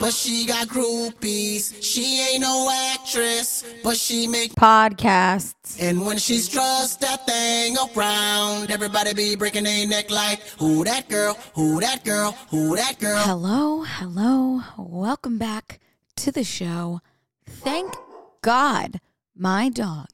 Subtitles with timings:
[0.00, 1.82] but she got groupies.
[1.82, 5.76] She ain't no actress, but she make podcasts.
[5.80, 11.08] And when she struts that thing around, everybody be breaking their neck like, who that
[11.08, 13.18] girl, who that girl, who that girl.
[13.18, 14.62] Hello, hello.
[14.76, 15.80] Welcome back
[16.16, 17.00] to the show.
[17.46, 17.94] Thank
[18.42, 19.00] God
[19.36, 20.08] my dog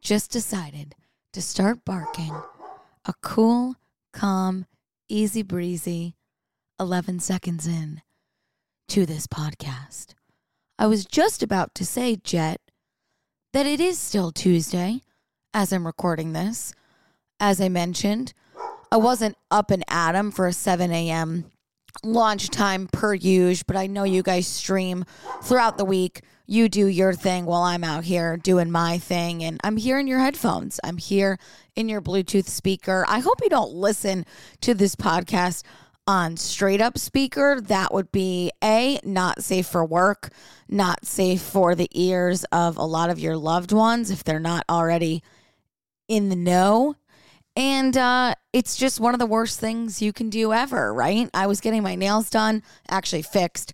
[0.00, 0.94] just decided
[1.32, 2.34] to start barking
[3.04, 3.76] a cool,
[4.12, 4.66] calm,
[5.08, 6.14] easy breezy
[6.80, 8.02] 11 seconds in
[8.88, 10.14] to this podcast.
[10.78, 12.60] I was just about to say, Jet,
[13.52, 15.02] that it is still Tuesday
[15.52, 16.72] as I'm recording this.
[17.40, 18.32] As I mentioned,
[18.90, 21.50] I wasn't up and at 'em for a 7 a.m.
[22.02, 25.04] launch time per usual, but I know you guys stream
[25.42, 26.22] throughout the week.
[26.46, 30.06] You do your thing while I'm out here doing my thing, and I'm here in
[30.06, 30.78] your headphones.
[30.84, 31.38] I'm here
[31.74, 33.04] in your Bluetooth speaker.
[33.08, 34.26] I hope you don't listen
[34.60, 35.62] to this podcast
[36.06, 40.30] on straight up speaker, that would be A, not safe for work,
[40.68, 44.64] not safe for the ears of a lot of your loved ones if they're not
[44.68, 45.22] already
[46.08, 46.96] in the know.
[47.56, 51.30] And uh, it's just one of the worst things you can do ever, right?
[51.32, 53.72] I was getting my nails done, actually fixed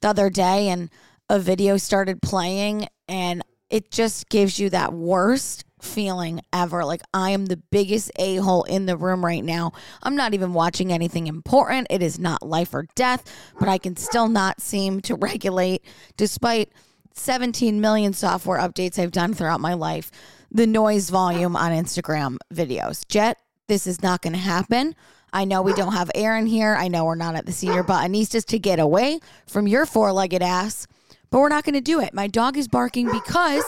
[0.00, 0.90] the other day, and
[1.28, 6.84] a video started playing, and it just gives you that worst feeling ever.
[6.84, 9.72] Like I am the biggest a hole in the room right now.
[10.02, 11.88] I'm not even watching anything important.
[11.90, 15.84] It is not life or death, but I can still not seem to regulate,
[16.16, 16.72] despite
[17.14, 20.10] 17 million software updates I've done throughout my life,
[20.50, 23.06] the noise volume on Instagram videos.
[23.08, 24.94] Jet, this is not going to happen.
[25.32, 26.74] I know we don't have Aaron here.
[26.74, 30.42] I know we're not at the senior buttonistas to get away from your four legged
[30.42, 30.86] ass,
[31.30, 32.12] but we're not going to do it.
[32.12, 33.64] My dog is barking because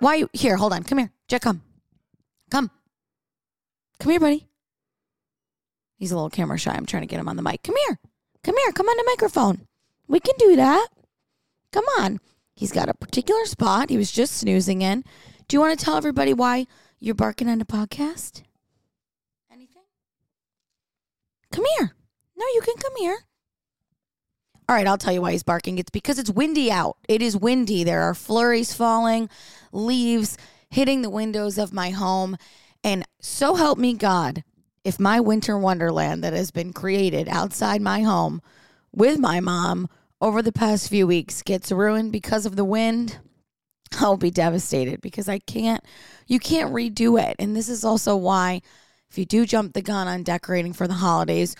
[0.00, 0.24] why?
[0.32, 0.82] Here, hold on.
[0.82, 1.12] Come here.
[1.28, 1.62] Jack, come.
[2.50, 2.70] Come.
[4.00, 4.46] Come here, buddy.
[5.96, 6.72] He's a little camera shy.
[6.72, 7.62] I'm trying to get him on the mic.
[7.62, 7.98] Come here.
[8.42, 8.72] Come here.
[8.72, 9.66] Come on the microphone.
[10.06, 10.88] We can do that.
[11.72, 12.18] Come on.
[12.54, 13.90] He's got a particular spot.
[13.90, 15.04] He was just snoozing in.
[15.48, 16.66] Do you want to tell everybody why
[16.98, 18.42] you're barking on the podcast?
[19.52, 19.82] Anything?
[21.52, 21.92] Come here.
[22.36, 23.18] No, you can come here.
[24.68, 25.78] All right, I'll tell you why he's barking.
[25.78, 26.96] It's because it's windy out.
[27.08, 27.84] It is windy.
[27.84, 29.28] There are flurries falling,
[29.72, 30.36] leaves
[30.70, 32.36] hitting the windows of my home.
[32.84, 34.44] And so help me God,
[34.84, 38.40] if my winter wonderland that has been created outside my home
[38.92, 39.88] with my mom
[40.20, 43.18] over the past few weeks gets ruined because of the wind,
[44.00, 45.84] I'll be devastated because I can't,
[46.26, 47.36] you can't redo it.
[47.38, 48.62] And this is also why,
[49.10, 51.56] if you do jump the gun on decorating for the holidays,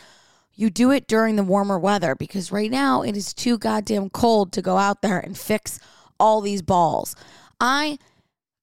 [0.54, 4.52] you do it during the warmer weather because right now it is too goddamn cold
[4.52, 5.78] to go out there and fix
[6.18, 7.14] all these balls.
[7.60, 7.98] I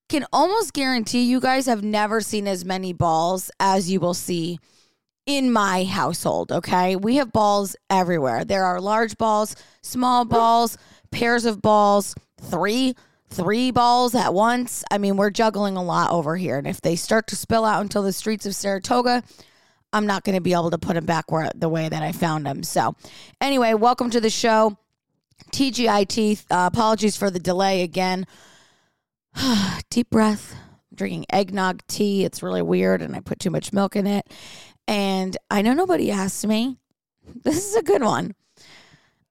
[0.07, 4.59] can almost guarantee you guys have never seen as many balls as you will see
[5.25, 6.95] in my household, okay?
[6.95, 8.45] We have balls everywhere.
[8.45, 10.77] There are large balls, small balls,
[11.11, 12.95] pairs of balls, three
[13.27, 14.83] three balls at once.
[14.91, 16.57] I mean, we're juggling a lot over here.
[16.57, 19.23] And if they start to spill out until the streets of Saratoga,
[19.91, 22.11] I'm not going to be able to put them back where the way that I
[22.11, 22.63] found them.
[22.63, 22.95] So,
[23.41, 24.77] anyway, welcome to the show.
[25.51, 28.25] TGIT, uh, apologies for the delay again.
[29.90, 30.56] Deep breath.
[30.94, 32.23] Drinking eggnog tea.
[32.23, 34.25] It's really weird, and I put too much milk in it.
[34.88, 36.78] And I know nobody asked me.
[37.44, 38.35] This is a good one.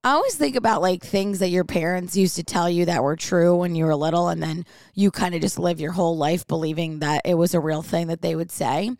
[0.02, 3.14] I always think about like things that your parents used to tell you that were
[3.14, 6.46] true when you were little, and then you kind of just live your whole life
[6.46, 8.90] believing that it was a real thing that they would say.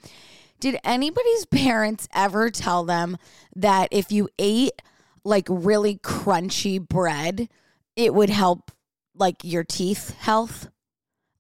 [0.61, 3.19] Did anybody's parents ever tell them
[3.57, 4.81] that if you ate
[5.25, 7.49] like really crunchy bread,
[7.97, 8.71] it would help
[9.15, 10.69] like your teeth health?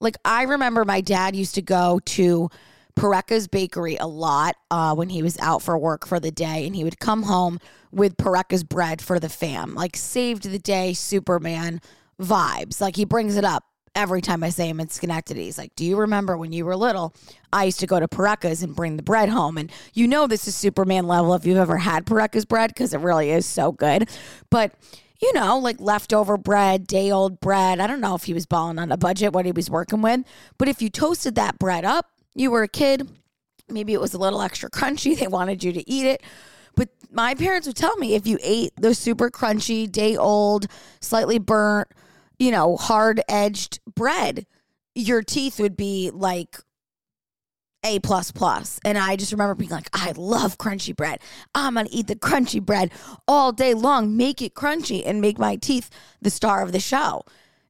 [0.05, 2.51] Like I remember my dad used to go to
[2.95, 6.77] Perreca's bakery a lot uh, when he was out for work for the day, and
[6.77, 7.59] he would come home
[7.91, 11.81] with Perreca's bread for the fam, like saved the day Superman
[12.21, 12.81] vibes.
[12.81, 15.45] Like he brings it up every time I say him in Schenectady.
[15.45, 17.15] He's like, Do you remember when you were little?
[17.53, 19.59] I used to go to Perreca's and bring the bread home.
[19.59, 23.01] And you know, this is Superman level if you've ever had Perreca's bread because it
[23.01, 24.09] really is so good.
[24.51, 24.75] But
[25.21, 27.81] you know, like leftover bread, day old bread.
[27.81, 30.21] I don't know if he was balling on a budget, what he was working with.
[30.59, 33.09] But if you toasted that bread up, you were a kid,
[33.69, 35.19] maybe it was a little extra crunchy.
[35.25, 36.23] They wanted you to eat it.
[36.77, 40.67] But my parents would tell me if you ate the super crunchy, day old,
[41.00, 41.88] slightly burnt,
[42.38, 44.47] you know, hard edged bread,
[44.94, 46.59] your teeth would be like
[47.85, 48.81] a plus plus.
[48.85, 51.21] And I just remember being like, I love crunchy bread.
[51.55, 52.91] I'm gonna eat the crunchy bread
[53.29, 55.91] all day long, make it crunchy and make my teeth
[56.21, 57.23] the star of the show.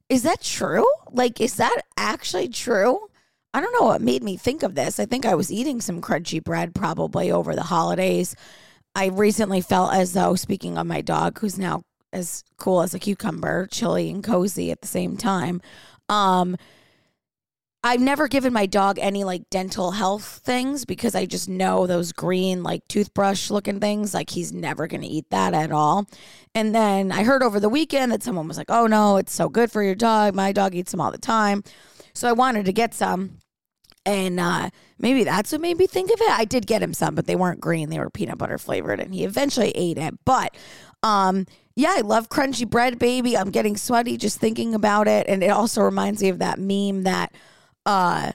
[0.09, 0.87] Is that true?
[1.11, 3.09] Like, is that actually true?
[3.53, 4.99] I don't know what made me think of this.
[4.99, 8.35] I think I was eating some crunchy bread probably over the holidays.
[8.95, 11.83] I recently felt as though, speaking of my dog, who's now
[12.13, 15.61] as cool as a cucumber, chilly and cozy at the same time.
[16.07, 16.55] Um,
[17.85, 22.13] I've never given my dog any like dental health things because I just know those
[22.13, 26.07] green like toothbrush looking things like he's never going to eat that at all.
[26.55, 29.49] And then I heard over the weekend that someone was like, "Oh no, it's so
[29.49, 30.33] good for your dog.
[30.33, 31.63] My dog eats them all the time."
[32.15, 33.37] So I wanted to get some.
[34.03, 36.31] And uh, maybe that's what made me think of it.
[36.31, 37.91] I did get him some, but they weren't green.
[37.91, 40.15] They were peanut butter flavored, and he eventually ate it.
[40.25, 40.57] But
[41.03, 41.45] um,
[41.75, 43.37] yeah, I love crunchy bread, baby.
[43.37, 45.27] I'm getting sweaty just thinking about it.
[45.27, 47.31] And it also reminds me of that meme that
[47.85, 48.31] uh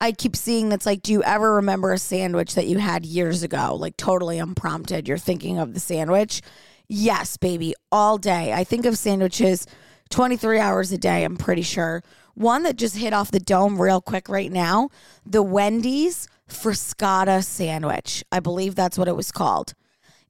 [0.00, 3.44] I keep seeing that's like, do you ever remember a sandwich that you had years
[3.44, 3.76] ago?
[3.76, 5.06] Like totally unprompted.
[5.06, 6.42] You're thinking of the sandwich.
[6.88, 8.52] Yes, baby, all day.
[8.52, 9.64] I think of sandwiches
[10.10, 12.02] 23 hours a day, I'm pretty sure.
[12.34, 14.90] One that just hit off the dome real quick right now
[15.24, 18.24] the Wendy's Frescata sandwich.
[18.32, 19.74] I believe that's what it was called.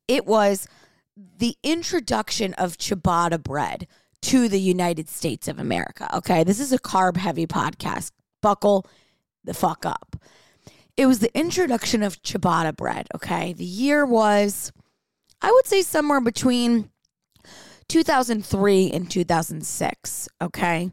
[0.07, 0.69] It was
[1.17, 3.87] the introduction of ciabatta bread
[4.23, 6.15] to the United States of America.
[6.19, 8.87] Okay, this is a carb heavy podcast buckle
[9.45, 10.17] the fuck up.
[10.97, 13.55] It was the introduction of ciabatta bread, okay?
[13.55, 14.73] The year was,
[15.41, 16.91] I would say, somewhere between
[17.89, 20.91] 2003 and 2006, okay?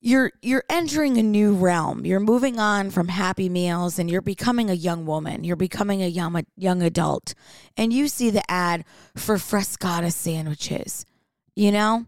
[0.00, 2.06] You're you're entering a new realm.
[2.06, 5.42] You're moving on from happy meals and you're becoming a young woman.
[5.42, 7.34] You're becoming a young young adult.
[7.76, 8.84] And you see the ad
[9.16, 11.04] for Frescata sandwiches.
[11.56, 12.06] You know?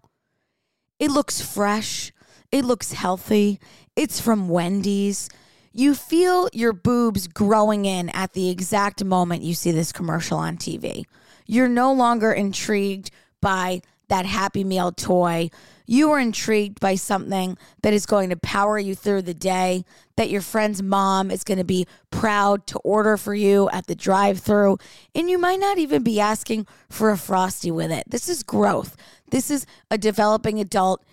[1.01, 2.13] It looks fresh.
[2.53, 3.59] It looks healthy.
[3.97, 5.29] It's from Wendy's.
[5.73, 10.57] You feel your boobs growing in at the exact moment you see this commercial on
[10.57, 11.05] TV.
[11.47, 13.11] You're no longer intrigued
[13.41, 15.51] by that Happy Meal toy.
[15.87, 19.85] You are intrigued by something that is going to power you through the day,
[20.17, 23.95] that your friend's mom is going to be proud to order for you at the
[23.95, 24.79] drive through.
[25.15, 28.05] And you might not even be asking for a Frosty with it.
[28.09, 28.97] This is growth.
[29.31, 31.05] This is a developing adult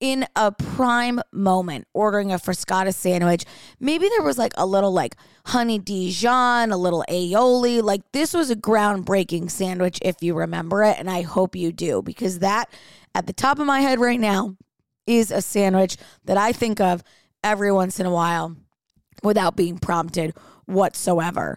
[0.00, 3.44] in a prime moment ordering a frescata sandwich.
[3.80, 5.16] Maybe there was like a little like
[5.46, 7.82] honey Dijon, a little aioli.
[7.82, 10.98] Like this was a groundbreaking sandwich if you remember it.
[10.98, 12.70] And I hope you do because that
[13.14, 14.56] at the top of my head right now
[15.06, 17.02] is a sandwich that I think of
[17.42, 18.56] every once in a while
[19.22, 20.34] without being prompted
[20.66, 21.56] whatsoever.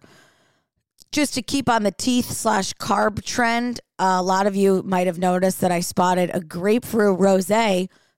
[1.11, 5.17] Just to keep on the teeth slash carb trend, a lot of you might have
[5.17, 7.49] noticed that I spotted a grapefruit rose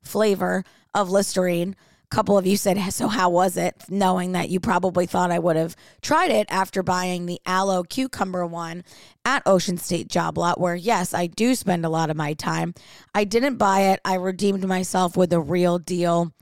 [0.02, 0.64] flavor
[0.94, 1.76] of Listerine.
[2.12, 3.84] A couple of you said, So, how was it?
[3.90, 8.46] Knowing that you probably thought I would have tried it after buying the aloe cucumber
[8.46, 8.84] one
[9.24, 12.74] at Ocean State Job Lot, where, yes, I do spend a lot of my time.
[13.16, 14.02] I didn't buy it.
[14.04, 16.34] I redeemed myself with a real deal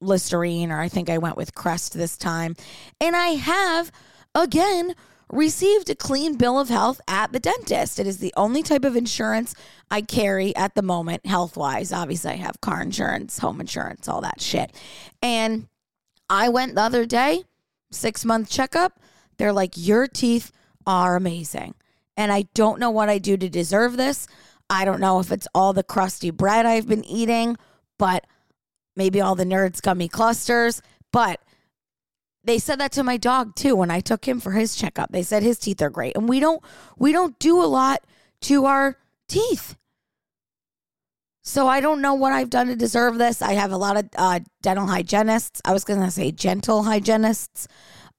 [0.00, 2.56] Listerine, or I think I went with Crest this time.
[3.00, 3.92] And I have,
[4.34, 4.94] again,
[5.30, 7.98] received a clean bill of health at the dentist.
[7.98, 9.54] It is the only type of insurance
[9.90, 11.92] I carry at the moment, health wise.
[11.92, 14.74] Obviously, I have car insurance, home insurance, all that shit.
[15.22, 15.68] And
[16.28, 17.44] I went the other day,
[17.90, 19.00] six month checkup.
[19.38, 20.52] They're like, Your teeth
[20.86, 21.74] are amazing.
[22.16, 24.26] And I don't know what I do to deserve this.
[24.68, 27.56] I don't know if it's all the crusty bread I've been eating,
[27.98, 28.26] but
[28.94, 30.82] maybe all the nerds gummy clusters.
[31.12, 31.40] But
[32.44, 35.12] they said that to my dog too when I took him for his checkup.
[35.12, 36.16] They said his teeth are great.
[36.16, 36.62] And we don't
[36.98, 38.04] we don't do a lot
[38.42, 38.96] to our
[39.28, 39.76] teeth.
[41.42, 43.42] So I don't know what I've done to deserve this.
[43.42, 45.60] I have a lot of uh, dental hygienists.
[45.64, 47.66] I was going to say gentle hygienists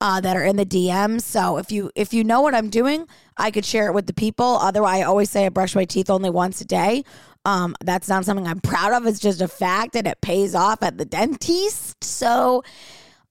[0.02, 1.22] uh, that are in the DMs.
[1.22, 4.14] So if you if you know what I'm doing, I could share it with the
[4.14, 4.46] people.
[4.46, 7.04] Otherwise, I always say I brush my teeth only once a day.
[7.46, 9.06] Um, that's not something I'm proud of.
[9.06, 12.04] It's just a fact, and it pays off at the dentist.
[12.04, 12.64] So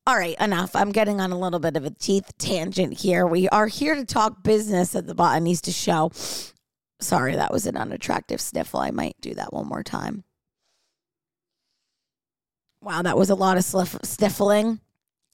[0.07, 0.75] all right, enough.
[0.75, 3.27] I'm getting on a little bit of a teeth tangent here.
[3.27, 6.11] We are here to talk business at the Buttonista Show.
[7.01, 8.81] Sorry, that was an unattractive sniffle.
[8.81, 10.25] I might do that one more time.
[12.83, 14.81] Wow, that was a lot of sniffling.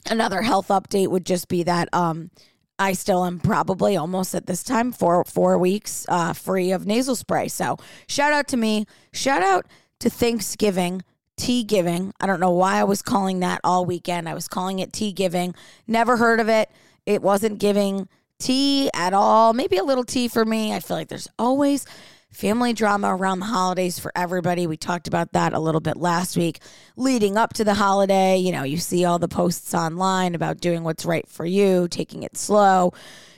[0.09, 2.31] Another health update would just be that um,
[2.79, 7.15] I still am probably almost at this time four four weeks uh, free of nasal
[7.15, 7.49] spray.
[7.49, 8.87] So shout out to me.
[9.13, 9.67] Shout out
[10.01, 11.03] to Thanksgiving
[11.37, 12.13] tea giving.
[12.21, 14.29] I don't know why I was calling that all weekend.
[14.29, 15.55] I was calling it tea giving.
[15.87, 16.71] Never heard of it.
[17.05, 19.53] It wasn't giving tea at all.
[19.53, 20.75] Maybe a little tea for me.
[20.75, 21.87] I feel like there's always
[22.31, 24.67] family drama around the holidays for everybody.
[24.67, 26.61] We talked about that a little bit last week.
[26.97, 30.85] Leading up to the holiday, you know, you see all the posts online about doing
[30.85, 32.93] what's right for you, taking it slow,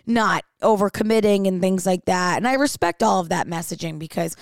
[0.06, 2.38] not overcommitting and things like that.
[2.38, 4.34] And I respect all of that messaging because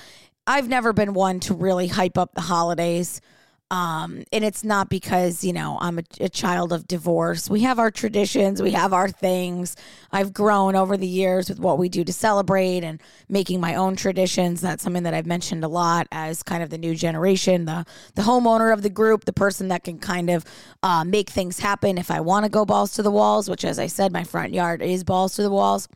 [0.46, 3.20] I've never been one to really hype up the holidays
[3.68, 7.50] Um, and it's not because, you know, I'm a, a, child of divorce.
[7.50, 9.74] We have our traditions, we have our things.
[10.12, 13.96] I've grown over the years with what we do to celebrate and making my own
[13.96, 14.60] traditions.
[14.60, 18.22] That's something that I've mentioned a lot as kind of the new generation, the the
[18.22, 20.44] homeowner of the group, the person that can kind of
[20.84, 23.80] uh, make things happen if I want to go balls to the walls, which, as
[23.80, 25.88] I said, my front yard is balls to the walls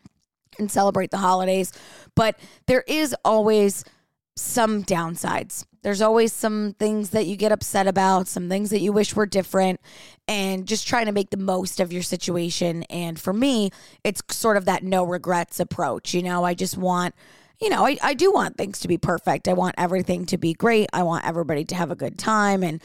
[0.58, 1.72] and celebrate the holidays.
[2.16, 2.36] But
[2.66, 3.84] there is always
[4.36, 5.64] some downsides.
[5.82, 9.26] There's always some things that you get upset about, some things that you wish were
[9.26, 9.80] different,
[10.28, 12.82] and just trying to make the most of your situation.
[12.84, 13.70] And for me,
[14.04, 16.12] it's sort of that no regrets approach.
[16.12, 17.14] You know, I just want,
[17.60, 19.48] you know, I, I do want things to be perfect.
[19.48, 20.88] I want everything to be great.
[20.92, 22.62] I want everybody to have a good time.
[22.62, 22.82] And,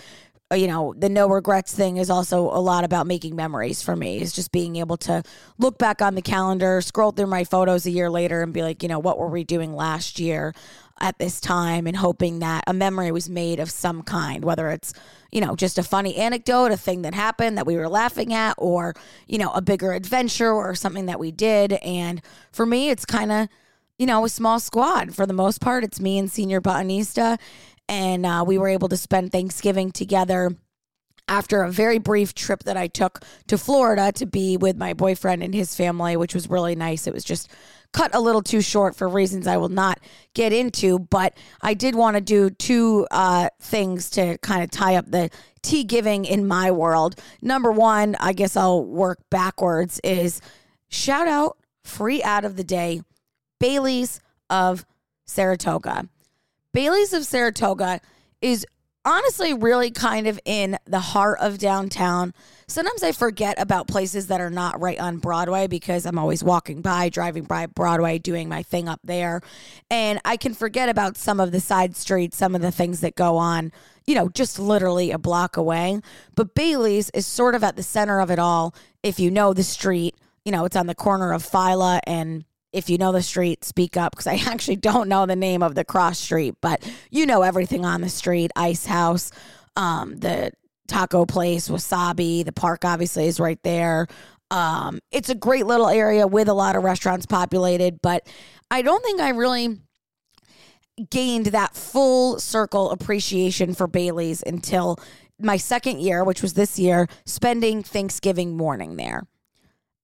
[0.52, 3.96] uh, you know, the no regrets thing is also a lot about making memories for
[3.96, 4.22] me.
[4.22, 5.24] Is just being able to
[5.58, 8.84] look back on the calendar, scroll through my photos a year later, and be like,
[8.84, 10.54] you know, what were we doing last year?
[11.02, 14.94] At this time and hoping that a memory was made of some kind, whether it's,
[15.30, 18.56] you know, just a funny anecdote, a thing that happened that we were laughing at,
[18.58, 18.96] or,
[19.28, 21.74] you know, a bigger adventure or something that we did.
[21.74, 22.22] And
[22.54, 23.50] for me, it's kind of,
[24.00, 25.14] you know, a small squad.
[25.14, 27.40] For the most part, it's me and Senior Buttonista.
[27.90, 30.56] And uh, we were able to spend Thanksgiving together
[31.28, 35.44] after a very brief trip that I took to Florida to be with my boyfriend
[35.44, 37.06] and his family, which was really nice.
[37.06, 37.50] It was just
[37.96, 40.02] cut a little too short for reasons I will not
[40.34, 44.98] get into, but I did want to do two uh, things to kind of tie
[44.98, 45.30] up the
[45.62, 47.18] tea giving in my world.
[47.42, 50.42] Number one, I guess I'll work backwards, is
[50.90, 53.02] shout out free ad of the day,
[53.62, 54.86] Bailey's of
[55.25, 56.10] Saratoga.
[56.74, 58.02] Bailey's of Saratoga
[58.42, 58.68] is
[59.06, 62.34] honestly really kind of in the heart of downtown.
[62.68, 66.82] Sometimes I forget about places that are not right on Broadway because I'm always walking
[66.82, 69.42] by, driving by Broadway, doing my thing up there.
[69.92, 73.16] And I can forget about some of the side streets, some of the things that
[73.16, 73.72] go on,
[74.06, 76.02] you know, just literally a block away.
[76.34, 78.74] But Bailey's is sort of at the center of it all.
[79.04, 82.89] If you know the street, you know, it's on the corner of Phila and if
[82.89, 85.86] you know the street, speak up because I actually don't know the name of the
[85.86, 89.32] cross street, but you know everything on the street Ice House,
[89.75, 90.51] um, the
[90.88, 94.08] taco place, Wasabi, the park obviously is right there.
[94.51, 98.27] Um, it's a great little area with a lot of restaurants populated, but
[98.70, 99.79] I don't think I really
[101.10, 104.98] gained that full circle appreciation for Bailey's until
[105.39, 109.24] my second year, which was this year, spending Thanksgiving morning there.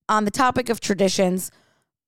[0.09, 1.51] On the topic of traditions,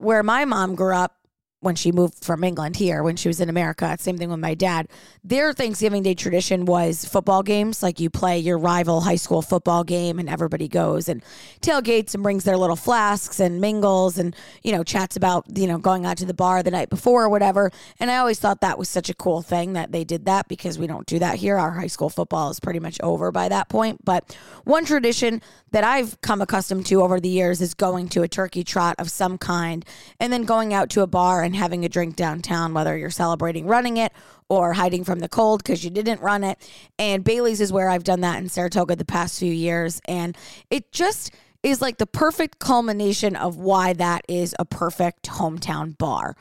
[0.04, 1.16] where my mom grew up
[1.64, 3.96] when she moved from England here when she was in America.
[4.00, 4.88] Same thing with my dad.
[5.24, 7.82] Their Thanksgiving Day tradition was football games.
[7.82, 11.24] Like you play your rival high school football game and everybody goes and
[11.62, 15.78] tailgates and brings their little flasks and mingles and, you know, chats about, you know,
[15.78, 17.72] going out to the bar the night before or whatever.
[18.00, 20.78] And I always thought that was such a cool thing that they did that because
[20.78, 21.58] we don't do that here.
[21.58, 24.04] Our high school football is pretty much over by that point.
[24.04, 25.42] But one tradition
[25.72, 29.10] that I've come accustomed to over the years is going to a turkey trot of
[29.10, 29.84] some kind
[30.20, 33.68] and then going out to a bar and having a drink downtown, whether you're celebrating
[33.68, 34.12] running it
[34.50, 36.60] or hiding from the cold because you didn't run it.
[37.00, 40.02] And Bailey's is where I've done that in Saratoga the past few years.
[40.08, 40.38] And
[40.70, 41.34] it just
[41.64, 46.36] is like the perfect culmination of why that is a perfect hometown bar.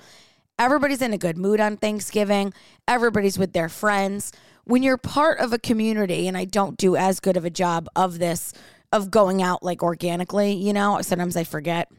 [0.59, 2.53] Everybody's in a good mood on Thanksgiving,
[2.87, 4.33] everybody's with their friends.
[4.65, 7.89] When you're part of a community, and I don't do as good of a job
[7.97, 8.53] of this
[8.93, 11.01] of going out like organically, you know.
[11.03, 11.91] Sometimes I forget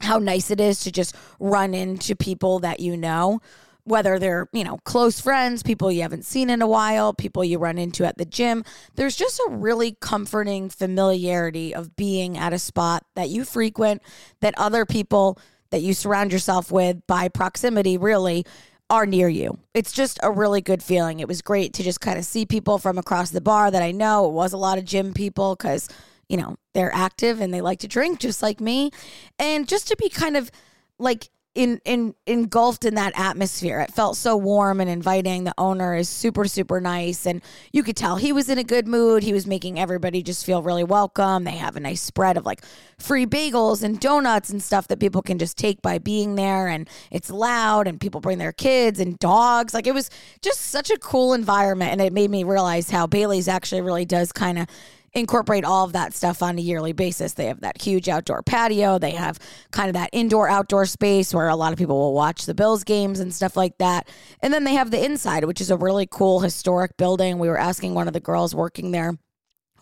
[0.00, 3.40] how nice it is to just run into people that you know,
[3.84, 7.58] whether they're, you know, close friends, people you haven't seen in a while, people you
[7.58, 8.64] run into at the gym.
[8.94, 14.02] There's just a really comforting familiarity of being at a spot that you frequent,
[14.40, 15.38] that other people
[15.70, 18.46] that you surround yourself with by proximity really
[18.90, 19.58] are near you.
[19.74, 21.20] It's just a really good feeling.
[21.20, 23.90] It was great to just kind of see people from across the bar that I
[23.90, 24.26] know.
[24.28, 25.88] It was a lot of gym people because
[26.28, 28.90] you know, they're active and they like to drink just like me.
[29.38, 30.50] And just to be kind of
[30.98, 33.80] like in in engulfed in that atmosphere.
[33.80, 35.44] It felt so warm and inviting.
[35.44, 38.88] The owner is super super nice and you could tell he was in a good
[38.88, 39.22] mood.
[39.22, 41.44] He was making everybody just feel really welcome.
[41.44, 42.64] They have a nice spread of like
[42.98, 46.88] free bagels and donuts and stuff that people can just take by being there and
[47.12, 49.74] it's loud and people bring their kids and dogs.
[49.74, 50.10] Like it was
[50.42, 54.32] just such a cool environment and it made me realize how Bailey's actually really does
[54.32, 54.66] kind of
[55.14, 57.34] incorporate all of that stuff on a yearly basis.
[57.34, 58.98] They have that huge outdoor patio.
[58.98, 59.38] They have
[59.70, 62.84] kind of that indoor outdoor space where a lot of people will watch the Bills
[62.84, 64.08] games and stuff like that.
[64.40, 67.38] And then they have the inside, which is a really cool historic building.
[67.38, 69.16] We were asking one of the girls working there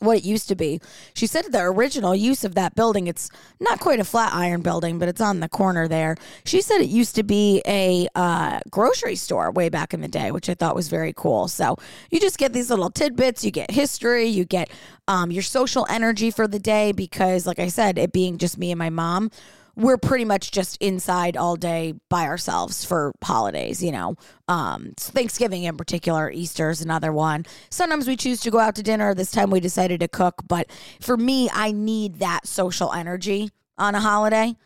[0.03, 0.81] what it used to be.
[1.15, 3.31] She said the original use of that building, it's
[3.61, 6.17] not quite a flat iron building, but it's on the corner there.
[6.45, 10.31] She said it used to be a uh, grocery store way back in the day,
[10.31, 11.49] which I thought was very cool.
[11.49, 11.77] So
[12.11, 14.71] you just get these little tidbits, you get history, you get
[15.09, 18.71] um, your social energy for the day because, like I said, it being just me
[18.71, 19.31] and my mom
[19.77, 24.17] we're pretty much just inside all day by ourselves for holidays, you know.
[24.49, 27.47] Um, Thanksgiving in particular, Easter is another one.
[27.71, 29.15] Sometimes we choose to go out to dinner.
[29.15, 33.95] This time we decided to cook, but for me, I need that social energy on
[33.95, 34.57] a holiday.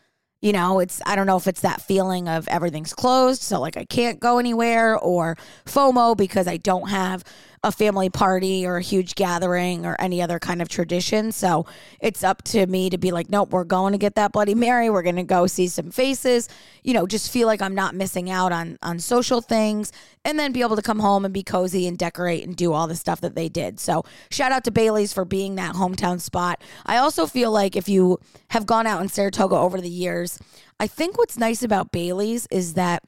[0.41, 3.75] You know, it's, I don't know if it's that feeling of everything's closed, so like
[3.75, 5.35] I can't go anywhere, or
[5.65, 7.23] FOMO because I don't have
[7.63, 11.31] a family party or a huge gathering or any other kind of tradition.
[11.31, 11.65] So
[11.99, 14.89] it's up to me to be like, nope, we're going to get that Bloody Mary.
[14.89, 16.47] We're going to go see some faces,
[16.83, 19.91] you know, just feel like I'm not missing out on, on social things
[20.23, 22.87] and then be able to come home and be cozy and decorate and do all
[22.87, 23.79] the stuff that they did.
[23.79, 26.61] So shout out to Bailey's for being that hometown spot.
[26.85, 30.39] I also feel like if you have gone out in Saratoga over the years,
[30.79, 33.03] I think what's nice about Bailey's is that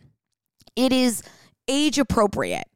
[0.76, 1.22] it is
[1.68, 2.68] age appropriate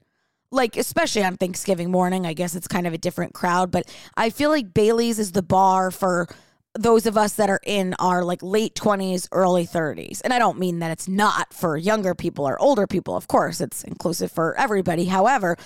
[0.54, 4.30] like especially on Thanksgiving morning, I guess it's kind of a different crowd, but I
[4.30, 6.28] feel like Bailey's is the bar for
[6.76, 10.22] those of us that are in our like late 20s, early 30s.
[10.24, 13.16] And I don't mean that it's not for younger people or older people.
[13.16, 15.06] Of course, it's inclusive for everybody.
[15.06, 15.58] However,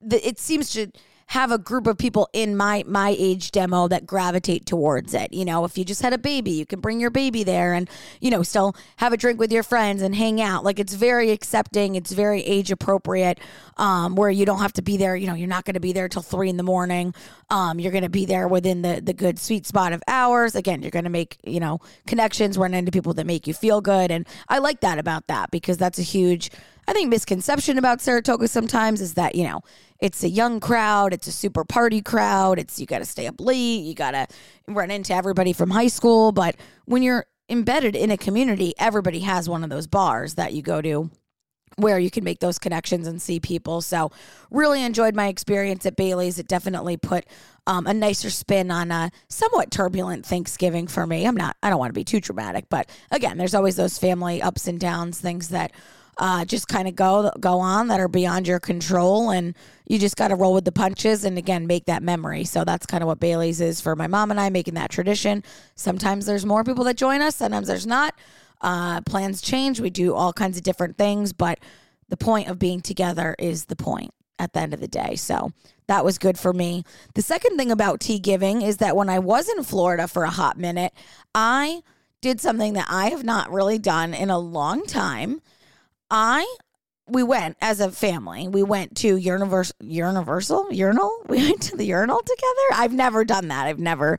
[0.00, 0.90] the, it seems to
[1.30, 5.32] have a group of people in my my age demo that gravitate towards it.
[5.32, 7.88] You know, if you just had a baby, you can bring your baby there and
[8.20, 10.64] you know still have a drink with your friends and hang out.
[10.64, 11.94] Like it's very accepting.
[11.94, 13.38] It's very age appropriate.
[13.76, 15.14] Um, where you don't have to be there.
[15.14, 17.14] You know, you're not going to be there till three in the morning.
[17.48, 20.56] Um, you're going to be there within the the good sweet spot of hours.
[20.56, 23.80] Again, you're going to make you know connections, run into people that make you feel
[23.80, 26.50] good, and I like that about that because that's a huge
[26.90, 29.60] I think misconception about Saratoga sometimes is that, you know,
[30.00, 33.40] it's a young crowd, it's a super party crowd, it's you got to stay up
[33.40, 34.26] late, you got to
[34.66, 36.56] run into everybody from high school, but
[36.86, 40.82] when you're embedded in a community, everybody has one of those bars that you go
[40.82, 41.08] to
[41.76, 43.80] where you can make those connections and see people.
[43.82, 44.10] So,
[44.50, 46.40] really enjoyed my experience at Bailey's.
[46.40, 47.24] It definitely put
[47.68, 51.24] um, a nicer spin on a somewhat turbulent Thanksgiving for me.
[51.24, 54.42] I'm not, I don't want to be too dramatic, but again, there's always those family
[54.42, 55.70] ups and downs, things that
[56.18, 60.16] uh, just kind of go go on that are beyond your control, and you just
[60.16, 62.44] got to roll with the punches and again make that memory.
[62.44, 65.42] So that's kind of what Bailey's is for my mom and I, making that tradition.
[65.74, 68.14] Sometimes there's more people that join us, sometimes there's not.
[68.62, 69.80] Uh, plans change.
[69.80, 71.58] We do all kinds of different things, but
[72.10, 75.14] the point of being together is the point at the end of the day.
[75.16, 75.52] So
[75.86, 76.84] that was good for me.
[77.14, 80.30] The second thing about tea giving is that when I was in Florida for a
[80.30, 80.92] hot minute,
[81.34, 81.82] I
[82.20, 85.40] did something that I have not really done in a long time.
[86.10, 86.46] I
[87.10, 88.46] we went as a family.
[88.48, 91.24] We went to Universal Universal Urinal.
[91.28, 92.82] We went to the urinal together.
[92.82, 93.66] I've never done that.
[93.66, 94.18] I've never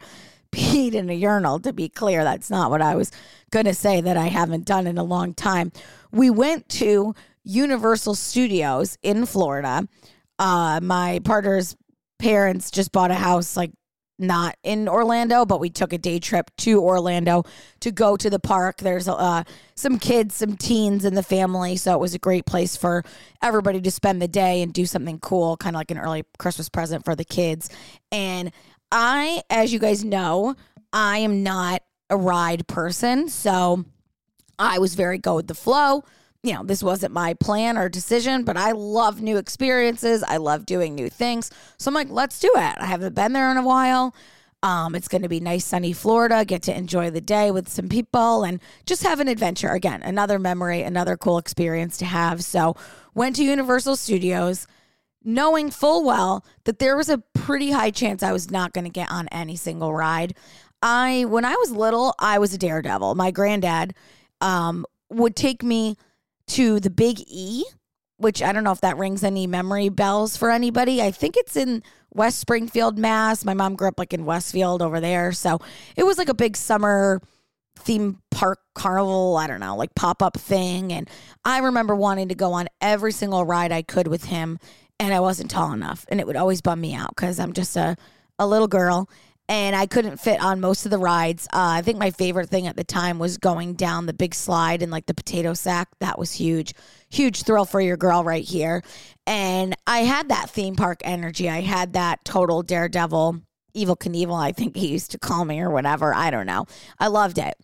[0.51, 2.23] peed in a urinal to be clear.
[2.23, 3.11] That's not what I was
[3.51, 5.71] going to say that I haven't done in a long time.
[6.11, 9.87] We went to Universal Studios in Florida.
[10.37, 11.75] Uh, my partner's
[12.19, 13.71] parents just bought a house like
[14.21, 17.43] not in Orlando, but we took a day trip to Orlando
[17.81, 18.77] to go to the park.
[18.77, 19.43] There's uh,
[19.75, 23.03] some kids, some teens in the family, so it was a great place for
[23.41, 26.69] everybody to spend the day and do something cool, kind of like an early Christmas
[26.69, 27.69] present for the kids.
[28.11, 28.51] And
[28.91, 30.55] I, as you guys know,
[30.93, 33.85] I am not a ride person, so
[34.59, 36.03] I was very go with the flow
[36.43, 40.23] you know, this wasn't my plan or decision, but I love new experiences.
[40.23, 41.51] I love doing new things.
[41.77, 42.75] So I'm like, let's do it.
[42.79, 44.15] I haven't been there in a while.
[44.63, 46.45] Um, it's going to be nice, sunny Florida.
[46.45, 49.69] Get to enjoy the day with some people and just have an adventure.
[49.69, 52.43] Again, another memory, another cool experience to have.
[52.43, 52.75] So,
[53.13, 54.67] went to Universal Studios,
[55.23, 58.91] knowing full well that there was a pretty high chance I was not going to
[58.91, 60.35] get on any single ride.
[60.83, 63.15] I, when I was little, I was a daredevil.
[63.15, 63.95] My granddad
[64.41, 65.97] um, would take me
[66.51, 67.63] to the Big E,
[68.17, 71.01] which I don't know if that rings any memory bells for anybody.
[71.01, 71.81] I think it's in
[72.13, 73.45] West Springfield, Mass.
[73.45, 75.31] My mom grew up like in Westfield over there.
[75.31, 75.59] So
[75.95, 77.21] it was like a big summer
[77.79, 80.91] theme park carnival, I don't know, like pop up thing.
[80.91, 81.09] And
[81.45, 84.59] I remember wanting to go on every single ride I could with him.
[84.99, 86.05] And I wasn't tall enough.
[86.09, 87.95] And it would always bum me out because I'm just a,
[88.37, 89.09] a little girl
[89.51, 91.45] and I couldn't fit on most of the rides.
[91.47, 94.81] Uh, I think my favorite thing at the time was going down the big slide
[94.81, 95.89] and like the potato sack.
[95.99, 96.73] That was huge,
[97.09, 98.81] huge thrill for your girl right here.
[99.27, 101.49] And I had that theme park energy.
[101.49, 103.41] I had that total daredevil,
[103.75, 106.13] Evel Knievel, I think he used to call me or whatever.
[106.13, 106.65] I don't know.
[106.97, 107.55] I loved it.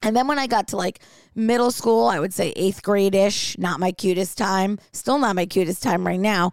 [0.00, 1.00] And then when I got to like
[1.34, 5.44] middle school, I would say eighth grade ish, not my cutest time, still not my
[5.44, 6.52] cutest time right now.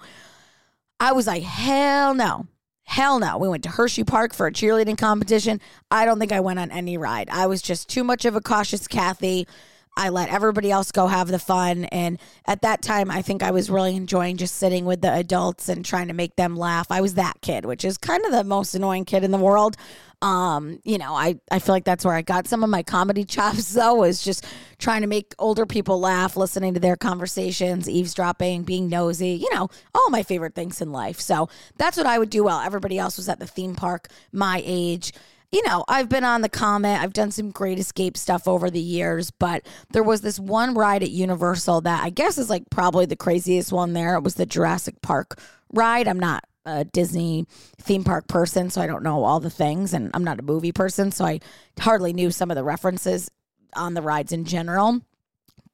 [1.00, 2.48] I was like, hell no.
[2.84, 3.38] Hell no.
[3.38, 5.60] We went to Hershey Park for a cheerleading competition.
[5.90, 7.30] I don't think I went on any ride.
[7.30, 9.48] I was just too much of a cautious Kathy.
[9.96, 11.86] I let everybody else go have the fun.
[11.86, 15.70] And at that time, I think I was really enjoying just sitting with the adults
[15.70, 16.88] and trying to make them laugh.
[16.90, 19.78] I was that kid, which is kind of the most annoying kid in the world.
[20.24, 23.26] Um, you know, I, I feel like that's where I got some of my comedy
[23.26, 24.46] chops, though, was just
[24.78, 29.68] trying to make older people laugh, listening to their conversations, eavesdropping, being nosy, you know,
[29.94, 31.20] all my favorite things in life.
[31.20, 32.62] So that's what I would do well.
[32.62, 35.12] Everybody else was at the theme park, my age
[35.52, 37.00] you know, I've been on the Comet.
[37.00, 41.04] I've done some great escape stuff over the years, but there was this one ride
[41.04, 44.16] at Universal that I guess is like probably the craziest one there.
[44.16, 45.40] It was the Jurassic Park
[45.72, 46.08] ride.
[46.08, 47.46] I'm not a Disney
[47.82, 50.72] theme park person, so I don't know all the things, and I'm not a movie
[50.72, 51.40] person, so I
[51.80, 53.30] hardly knew some of the references
[53.76, 55.02] on the rides in general.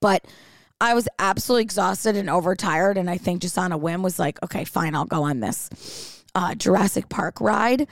[0.02, 0.25] But
[0.82, 4.41] I was absolutely exhausted and overtired, and I think just on a whim was like,
[4.43, 7.88] okay, fine, I'll go on this uh, Jurassic Park ride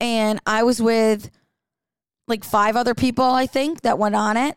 [0.00, 1.30] and I was with
[2.26, 4.56] like five other people, I think, that went on it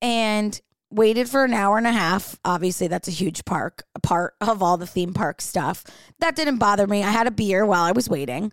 [0.00, 0.60] and
[0.94, 2.38] waited for an hour and a half.
[2.44, 5.84] Obviously, that's a huge park, a part of all the theme park stuff.
[6.20, 7.02] That didn't bother me.
[7.02, 8.52] I had a beer while I was waiting,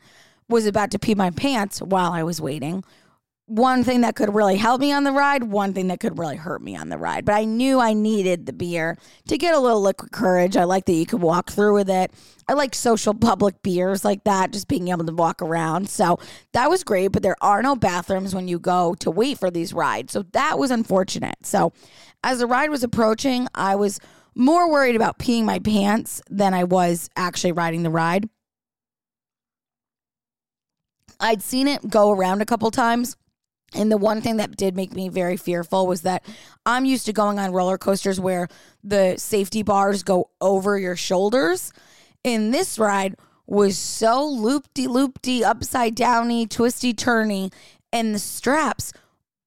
[0.49, 2.83] was about to pee my pants while I was waiting,
[3.51, 6.37] one thing that could really help me on the ride, one thing that could really
[6.37, 7.25] hurt me on the ride.
[7.25, 10.55] But I knew I needed the beer to get a little liquid courage.
[10.55, 12.13] I like that you could walk through with it.
[12.47, 15.89] I like social public beers like that, just being able to walk around.
[15.89, 16.17] So
[16.53, 19.73] that was great, but there are no bathrooms when you go to wait for these
[19.73, 20.13] rides.
[20.13, 21.45] So that was unfortunate.
[21.45, 21.73] So
[22.23, 23.99] as the ride was approaching, I was
[24.33, 28.29] more worried about peeing my pants than I was actually riding the ride.
[31.19, 33.17] I'd seen it go around a couple times
[33.73, 36.25] and the one thing that did make me very fearful was that
[36.65, 38.47] I'm used to going on roller coasters where
[38.83, 41.71] the safety bars go over your shoulders.
[42.25, 43.15] And this ride
[43.47, 47.51] was so loopty loopty, upside downy, twisty turny,
[47.93, 48.93] and the straps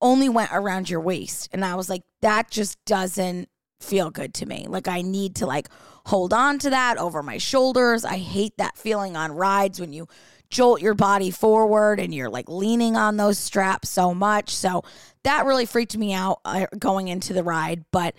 [0.00, 1.48] only went around your waist.
[1.52, 3.48] And I was like, that just doesn't
[3.80, 4.66] feel good to me.
[4.68, 5.68] Like I need to like
[6.06, 8.04] hold on to that over my shoulders.
[8.04, 10.08] I hate that feeling on rides when you
[10.54, 14.54] jolt your body forward and you're like leaning on those straps so much.
[14.54, 14.84] So
[15.24, 17.84] that really freaked me out uh, going into the ride.
[17.90, 18.14] But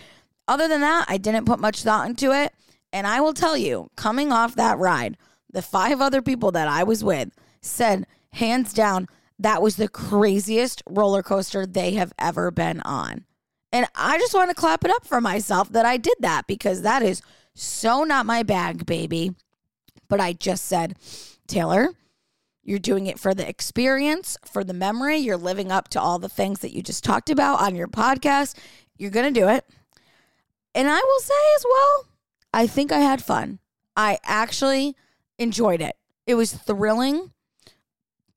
[0.48, 2.54] other than that, I didn't put much thought into it.
[2.91, 5.17] And I will tell you, coming off that ride,
[5.50, 7.30] the five other people that I was with
[7.62, 9.08] said, hands down,
[9.39, 13.26] that was the craziest roller coaster they have ever been on.
[13.71, 16.82] And I just want to clap it up for myself that I did that because
[16.82, 17.21] that is
[17.54, 19.32] so not my bag, baby.
[20.08, 20.98] But I just said,
[21.48, 21.89] Taylor,
[22.65, 25.17] you're doing it for the experience, for the memory.
[25.17, 28.58] You're living up to all the things that you just talked about on your podcast.
[28.97, 29.65] You're going to do it.
[30.73, 32.06] And I will say as well,
[32.54, 33.60] I think I had fun.
[33.95, 34.95] I actually
[35.38, 35.95] enjoyed it.
[36.25, 37.32] It was thrilling.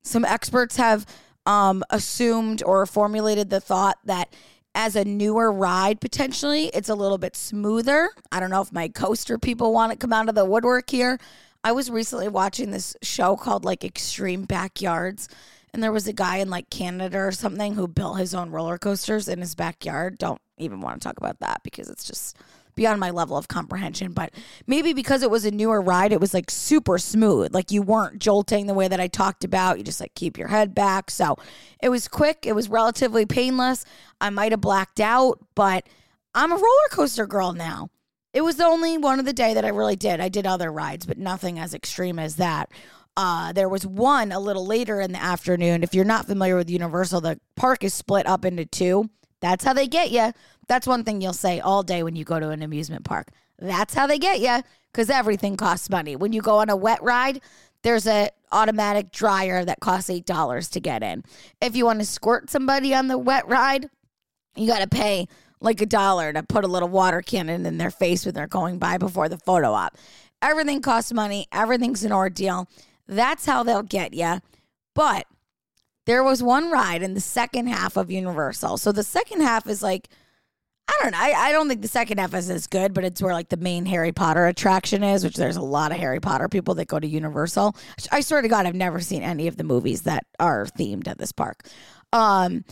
[0.03, 1.07] Some experts have
[1.47, 4.35] um, assumed or formulated the thought that
[4.75, 8.11] as a newer ride, potentially, it's a little bit smoother.
[8.31, 11.19] I don't know if my coaster people want to come out of the woodwork here,
[11.64, 15.29] I was recently watching this show called like Extreme Backyards.
[15.75, 18.79] And there was a guy in like Canada or something who built his own roller
[18.79, 20.18] coasters in his backyard.
[20.18, 22.37] Don't even want to talk about that because it's just
[22.75, 24.12] beyond my level of comprehension.
[24.12, 24.33] But
[24.66, 27.53] maybe because it was a newer ride, it was like super smooth.
[27.53, 29.79] Like you weren't jolting the way that I talked about.
[29.79, 31.11] You just like keep your head back.
[31.11, 31.37] So
[31.83, 33.85] it was quick, it was relatively painless.
[34.21, 35.87] I might have blacked out, but
[36.35, 37.90] I'm a roller coaster girl now.
[38.33, 40.21] It was the only one of the day that I really did.
[40.21, 42.71] I did other rides, but nothing as extreme as that.
[43.17, 45.83] Uh, there was one a little later in the afternoon.
[45.83, 49.11] If you're not familiar with Universal, the park is split up into two.
[49.41, 50.33] That's how they get you.
[50.69, 53.29] That's one thing you'll say all day when you go to an amusement park.
[53.59, 54.62] That's how they get you
[54.93, 56.14] because everything costs money.
[56.14, 57.41] When you go on a wet ride,
[57.83, 61.25] there's a automatic dryer that costs eight dollars to get in.
[61.61, 63.91] If you want to squirt somebody on the wet ride,
[64.55, 65.27] you got to pay
[65.61, 68.79] like a dollar to put a little water cannon in their face when they're going
[68.79, 69.97] by before the photo op.
[70.40, 72.68] Everything costs money, everything's an ordeal.
[73.07, 74.40] That's how they'll get you.
[74.94, 75.27] But
[76.07, 78.79] there was one ride in the second half of Universal.
[78.79, 80.09] So the second half is like,
[80.88, 81.18] I don't know.
[81.21, 83.59] I, I don't think the second half is as good, but it's where like the
[83.59, 86.99] main Harry Potter attraction is, which there's a lot of Harry Potter people that go
[86.99, 87.77] to Universal.
[88.11, 91.18] I swear to God, I've never seen any of the movies that are themed at
[91.18, 91.68] this park.
[92.14, 92.64] Um,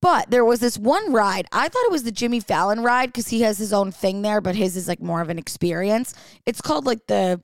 [0.00, 1.46] but there was this one ride.
[1.52, 4.40] I thought it was the Jimmy Fallon ride because he has his own thing there,
[4.40, 6.14] but his is like more of an experience.
[6.44, 7.40] It's called like the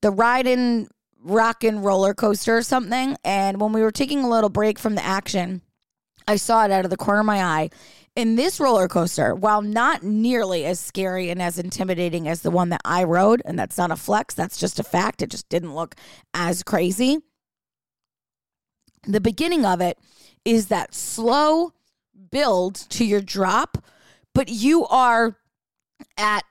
[0.00, 0.88] the ride in
[1.24, 3.16] rock and roller coaster or something.
[3.24, 5.62] And when we were taking a little break from the action,
[6.28, 7.70] I saw it out of the corner of my eye.
[8.14, 12.68] In this roller coaster, while not nearly as scary and as intimidating as the one
[12.68, 15.20] that I rode, and that's not a flex, that's just a fact.
[15.20, 15.96] It just didn't look
[16.32, 17.18] as crazy.
[19.06, 19.98] the beginning of it
[20.44, 21.72] is that slow
[22.34, 23.78] build to your drop,
[24.34, 25.36] but you are
[26.18, 26.42] at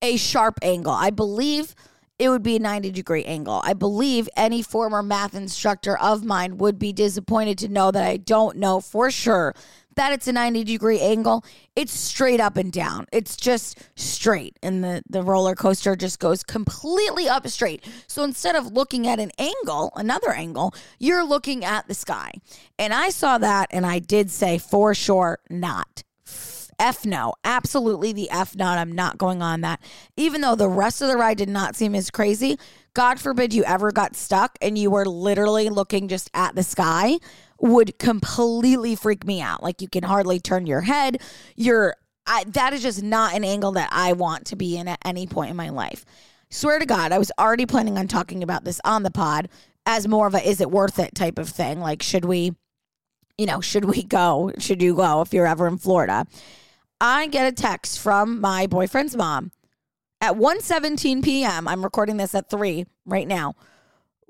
[0.00, 0.92] a sharp angle.
[0.92, 1.74] I believe
[2.16, 3.60] it would be a 90 degree angle.
[3.64, 8.18] I believe any former math instructor of mine would be disappointed to know that I
[8.18, 9.52] don't know for sure
[9.96, 11.44] that it's a 90 degree angle.
[11.76, 13.06] It's straight up and down.
[13.12, 14.58] It's just straight.
[14.62, 17.84] And the, the roller coaster just goes completely up straight.
[18.06, 22.32] So instead of looking at an angle, another angle, you're looking at the sky.
[22.78, 26.02] And I saw that and I did say for sure not.
[26.78, 28.76] F no, absolutely the F not.
[28.76, 29.80] I'm not going on that.
[30.16, 32.58] Even though the rest of the ride did not seem as crazy,
[32.94, 37.18] God forbid you ever got stuck and you were literally looking just at the sky
[37.62, 39.62] would completely freak me out.
[39.62, 41.22] Like you can hardly turn your head.
[41.56, 41.94] You're
[42.26, 45.26] I, that is just not an angle that I want to be in at any
[45.26, 46.04] point in my life.
[46.50, 49.48] Swear to God, I was already planning on talking about this on the pod
[49.86, 51.80] as more of a is it worth it type of thing.
[51.80, 52.52] Like, should we,
[53.38, 54.52] you know, should we go?
[54.58, 56.26] Should you go if you're ever in Florida?
[57.00, 59.50] I get a text from my boyfriend's mom
[60.20, 61.66] at 1:17 p.m.
[61.66, 63.54] I'm recording this at 3 right now.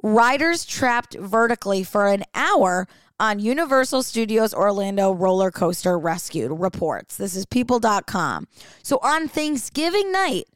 [0.02, 2.88] Riders trapped vertically for an hour
[3.20, 7.16] on Universal Studios Orlando roller coaster rescued reports.
[7.16, 8.48] This is people.com.
[8.82, 10.46] So on Thanksgiving night,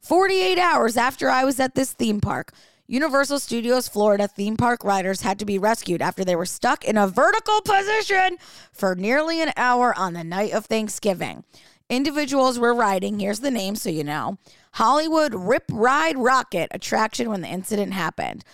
[0.00, 2.52] 48 hours after I was at this theme park,
[2.86, 6.96] Universal Studios Florida theme park riders had to be rescued after they were stuck in
[6.96, 8.38] a vertical position
[8.72, 11.44] for nearly an hour on the night of Thanksgiving.
[11.90, 14.38] Individuals were riding, here's the name so you know,
[14.72, 18.44] Hollywood Rip Ride Rockit attraction when the incident happened.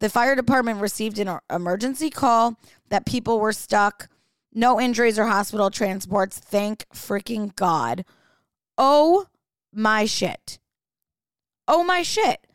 [0.00, 2.58] The fire department received an er, emergency call
[2.88, 4.08] that people were stuck,
[4.52, 6.38] no injuries or hospital transports.
[6.38, 8.04] Thank freaking God.
[8.76, 9.26] Oh
[9.72, 10.58] my shit.
[11.68, 12.46] Oh my shit.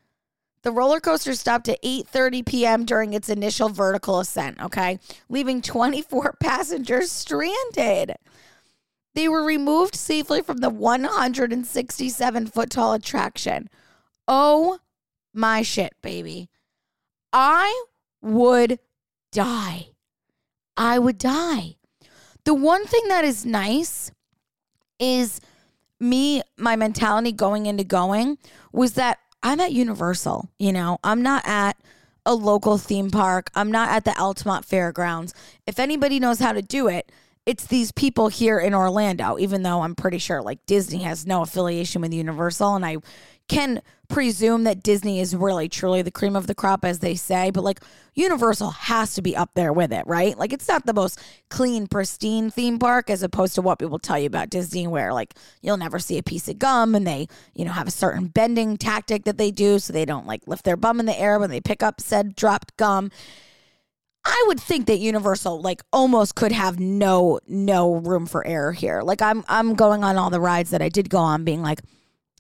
[0.63, 2.86] The roller coaster stopped at 8:30 p.m.
[2.86, 4.97] during its initial vertical ascent, okay?
[5.29, 8.15] Leaving 24 passengers stranded.
[9.13, 13.69] They were removed safely from the 167 foot tall attraction.
[14.27, 14.79] Oh
[15.31, 16.49] my shit, baby.
[17.35, 17.83] I
[18.21, 18.79] would
[19.33, 19.89] die.
[20.77, 21.75] I would die.
[22.45, 24.09] The one thing that is nice
[24.99, 25.41] is
[25.99, 28.37] me, my mentality going into going
[28.71, 30.49] was that I'm at Universal.
[30.57, 31.77] You know, I'm not at
[32.25, 33.51] a local theme park.
[33.53, 35.33] I'm not at the Altamont Fairgrounds.
[35.67, 37.11] If anybody knows how to do it,
[37.45, 41.41] it's these people here in Orlando, even though I'm pretty sure like Disney has no
[41.41, 42.75] affiliation with Universal.
[42.75, 42.97] And I
[43.49, 47.51] can presume that Disney is really truly the cream of the crop, as they say,
[47.51, 47.81] but like
[48.13, 50.37] Universal has to be up there with it, right?
[50.37, 54.17] Like it's not the most clean, pristine theme park as opposed to what people tell
[54.17, 57.65] you about Disney, where like you'll never see a piece of gum and they, you
[57.65, 60.77] know, have a certain bending tactic that they do so they don't like lift their
[60.77, 63.11] bum in the air when they pick up said dropped gum.
[64.25, 69.01] I would think that Universal like almost could have no no room for error here.
[69.01, 71.81] Like I'm I'm going on all the rides that I did go on being like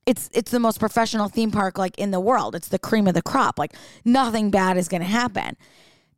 [0.05, 2.55] it's it's the most professional theme park like in the world.
[2.55, 3.57] It's the cream of the crop.
[3.57, 5.57] Like nothing bad is going to happen.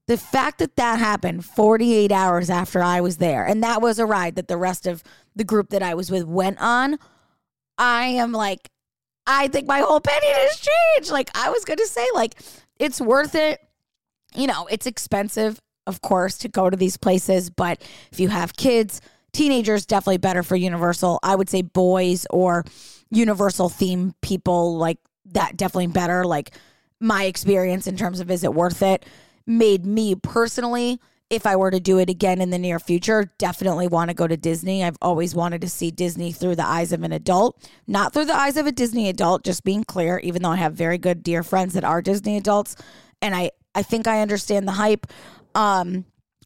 [0.08, 4.06] The fact that that happened 48 hours after I was there and that was a
[4.06, 5.04] ride that the rest of
[5.36, 6.98] the group that I was with went on,
[7.78, 8.70] I am like
[9.26, 11.12] I think my whole opinion has changed.
[11.12, 12.36] Like I was going to say like
[12.78, 13.62] it's worth it.
[14.36, 18.58] You know, it's expensive of course to go to these places, but if you have
[18.58, 19.00] kids,
[19.32, 21.20] teenagers definitely better for Universal.
[21.24, 22.66] I would say boys or
[23.10, 26.26] universal theme people like that definitely better.
[26.26, 26.52] Like
[27.00, 29.06] my experience in terms of is it worth it
[29.46, 33.88] made me personally, if I were to do it again in the near future, definitely
[33.88, 34.84] want to go to Disney.
[34.84, 38.36] I've always wanted to see Disney through the eyes of an adult, not through the
[38.36, 41.44] eyes of a Disney adult, just being clear, even though I have very good dear
[41.44, 42.76] friends that are Disney adults
[43.22, 45.08] and I I think I understand the hype.
[45.56, 46.06] Um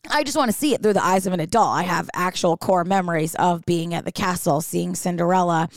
[0.10, 1.70] I just want to see it through the eyes of an adult.
[1.70, 5.70] I have actual core memories of being at the castle, seeing Cinderella,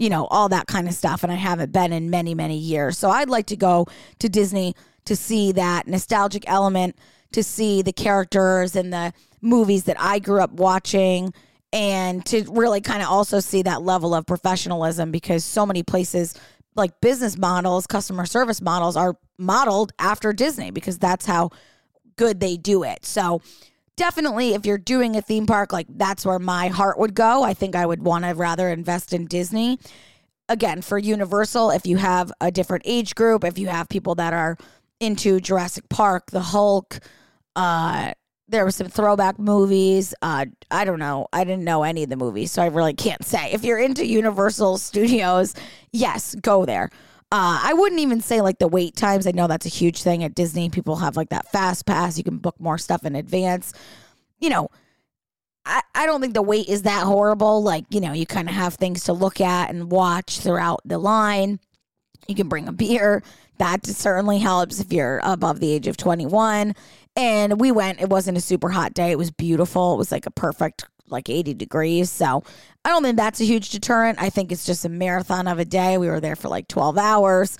[0.00, 1.22] you know, all that kind of stuff.
[1.22, 2.96] And I haven't been in many, many years.
[2.96, 3.86] So I'd like to go
[4.18, 6.96] to Disney to see that nostalgic element,
[7.32, 11.34] to see the characters and the movies that I grew up watching,
[11.70, 16.34] and to really kind of also see that level of professionalism because so many places
[16.74, 21.50] like business models, customer service models are modeled after Disney because that's how
[22.16, 23.04] good they do it.
[23.04, 23.42] So
[24.00, 27.42] definitely if you're doing a theme park like that's where my heart would go.
[27.42, 29.78] I think i would want to rather invest in disney.
[30.48, 34.32] Again for universal if you have a different age group if you have people that
[34.32, 34.56] are
[35.00, 37.00] into jurassic park the hulk
[37.56, 38.12] uh
[38.48, 42.16] there were some throwback movies uh i don't know i didn't know any of the
[42.16, 43.52] movies so i really can't say.
[43.52, 45.54] If you're into universal studios
[45.92, 46.88] yes go there
[47.32, 49.26] Uh, I wouldn't even say like the wait times.
[49.26, 50.68] I know that's a huge thing at Disney.
[50.68, 52.18] People have like that fast pass.
[52.18, 53.72] You can book more stuff in advance.
[54.40, 54.70] You know,
[55.64, 57.62] I, I don't think the wait is that horrible.
[57.62, 60.98] Like, you know, you kind of have things to look at and watch throughout the
[60.98, 61.60] line.
[62.26, 63.22] You can bring a beer.
[63.58, 66.74] That certainly helps if you're above the age of 21.
[67.14, 69.10] And we went, it wasn't a super hot day.
[69.10, 69.94] It was beautiful.
[69.94, 72.10] It was like a perfect, like 80 degrees.
[72.10, 72.42] So
[72.84, 74.20] I don't think that's a huge deterrent.
[74.20, 75.98] I think it's just a marathon of a day.
[75.98, 77.58] We were there for like 12 hours.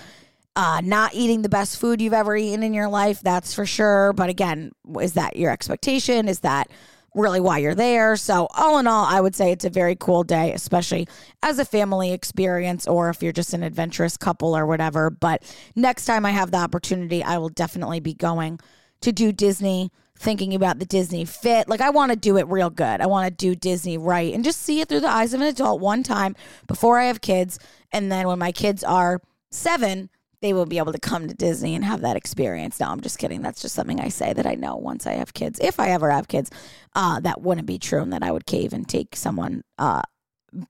[0.57, 4.13] Uh, not eating the best food you've ever eaten in your life, that's for sure.
[4.13, 6.29] But again, is that your expectation?
[6.29, 6.71] Is that
[7.15, 8.17] really why you're there.
[8.17, 11.09] So, all in all, I would say it's a very cool day, especially
[11.43, 15.11] as a family experience or if you're just an adventurous couple or whatever.
[15.11, 15.43] But
[15.75, 18.61] next time I have the opportunity, I will definitely be going
[19.01, 21.67] to do Disney, thinking about the Disney fit.
[21.67, 23.01] Like, I want to do it real good.
[23.01, 25.47] I want to do Disney right and just see it through the eyes of an
[25.47, 27.59] adult one time before I have kids.
[27.91, 30.11] And then when my kids are seven,
[30.43, 32.79] they will be able to come to Disney and have that experience.
[32.79, 33.41] No, I'm just kidding.
[33.41, 36.11] That's just something I say that I know once I have kids, if I ever
[36.11, 36.51] have kids,
[36.95, 40.03] uh, that wouldn't be true and that I would cave and take someone uh,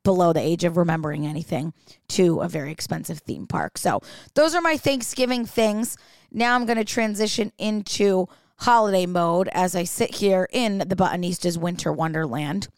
[0.04, 1.72] below the age of remembering anything
[2.10, 3.78] to a very expensive theme park.
[3.78, 4.00] So
[4.34, 5.96] those are my Thanksgiving things.
[6.30, 8.28] Now I'm going to transition into
[8.61, 12.68] holiday mode as I sit here in the Buttonistas Winter Wonderland.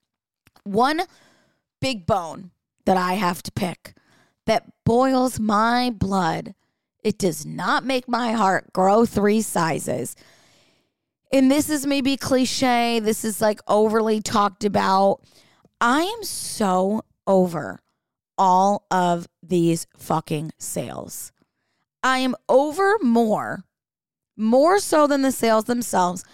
[0.65, 1.03] One
[1.81, 2.51] big bone
[2.87, 3.95] that I have to pick
[4.47, 6.55] that boils my blood
[7.03, 10.15] it does not make my heart grow three sizes.
[11.33, 13.01] And this is maybe cliche.
[13.01, 15.21] This is like overly talked about.
[15.81, 17.81] I am so over
[18.39, 21.33] all of these fucking sales.
[22.03, 23.65] I am over more,
[24.43, 26.25] more so than the sales themselves.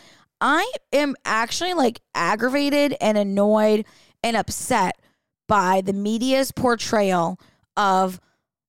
[0.40, 3.84] I am actually like aggravated and annoyed
[4.22, 4.98] and upset
[5.46, 7.38] by the media's portrayal
[7.76, 8.20] of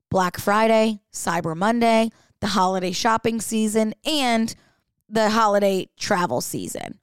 [0.10, 4.56] Black Friday, Cyber Monday, the holiday shopping season, and
[5.08, 7.00] the holiday travel season.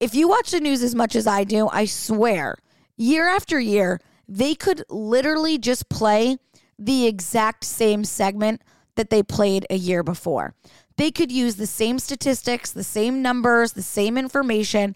[0.00, 2.56] If you watch the news as much as I do, I swear,
[2.96, 6.38] year after year, they could literally just play
[6.78, 8.62] the exact same segment
[8.96, 10.54] that they played a year before.
[10.96, 14.94] They could use the same statistics, the same numbers, the same information,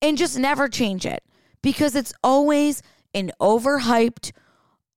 [0.00, 1.22] and just never change it
[1.62, 2.82] because it's always
[3.14, 4.32] an overhyped,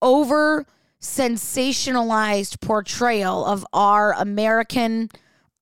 [0.02, 0.66] over
[1.02, 5.10] sensationalized portrayal of our American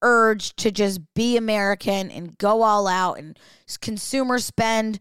[0.01, 3.37] urge to just be American and go all out and
[3.81, 4.99] consumer spend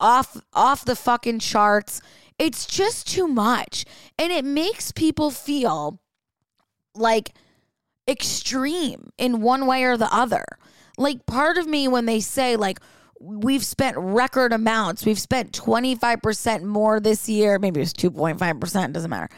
[0.00, 2.00] off off the fucking charts.
[2.38, 3.84] It's just too much.
[4.18, 6.00] And it makes people feel
[6.94, 7.34] like
[8.08, 10.44] extreme in one way or the other.
[10.98, 12.80] Like part of me when they say like
[13.20, 19.10] we've spent record amounts, we've spent 25% more this year, maybe it was 2.5%, doesn't
[19.10, 19.28] matter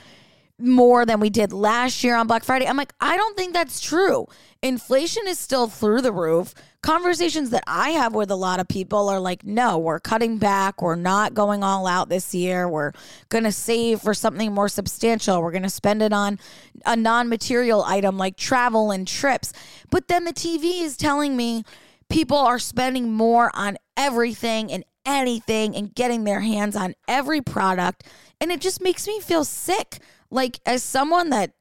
[0.59, 2.67] more than we did last year on Black Friday.
[2.67, 4.27] I'm like, I don't think that's true.
[4.63, 6.55] Inflation is still through the roof.
[6.81, 10.81] Conversations that I have with a lot of people are like, no, we're cutting back.
[10.81, 12.69] We're not going all out this year.
[12.69, 12.93] We're
[13.31, 15.43] going to save for something more substantial.
[15.43, 16.39] We're going to spend it on
[16.87, 19.53] a non material item like travel and trips.
[19.91, 21.65] But then the TV is telling me
[22.09, 28.05] people are spending more on everything and anything and getting their hands on every product.
[28.41, 30.01] And it just makes me feel sick
[30.35, 31.53] like as someone that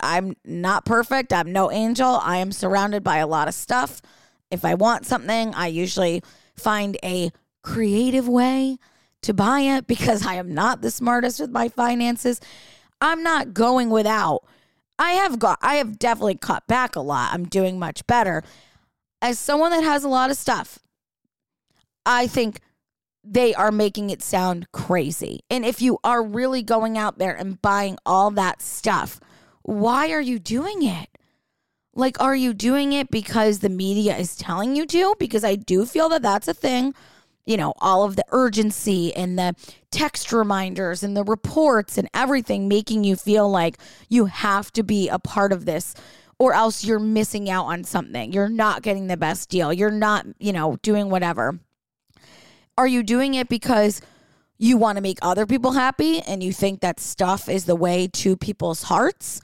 [0.00, 4.00] I'm not perfect, I'm no angel, I am surrounded by a lot of stuff.
[4.50, 6.22] If I want something, I usually
[6.56, 7.30] find a
[7.62, 8.76] creative way
[9.22, 12.40] to buy it because I am not the smartest with my finances.
[13.00, 14.44] I'm not going without.
[14.98, 17.32] I have got I have definitely cut back a lot.
[17.32, 18.42] I'm doing much better.
[19.22, 20.78] As someone that has a lot of stuff,
[22.04, 22.60] I think
[23.30, 25.40] they are making it sound crazy.
[25.50, 29.20] And if you are really going out there and buying all that stuff,
[29.62, 31.08] why are you doing it?
[31.94, 35.14] Like, are you doing it because the media is telling you to?
[35.18, 36.94] Because I do feel that that's a thing.
[37.44, 39.54] You know, all of the urgency and the
[39.90, 45.08] text reminders and the reports and everything making you feel like you have to be
[45.08, 45.94] a part of this
[46.38, 48.32] or else you're missing out on something.
[48.32, 49.72] You're not getting the best deal.
[49.72, 51.58] You're not, you know, doing whatever.
[52.78, 54.00] Are you doing it because
[54.56, 58.06] you want to make other people happy and you think that stuff is the way
[58.06, 59.40] to people's hearts?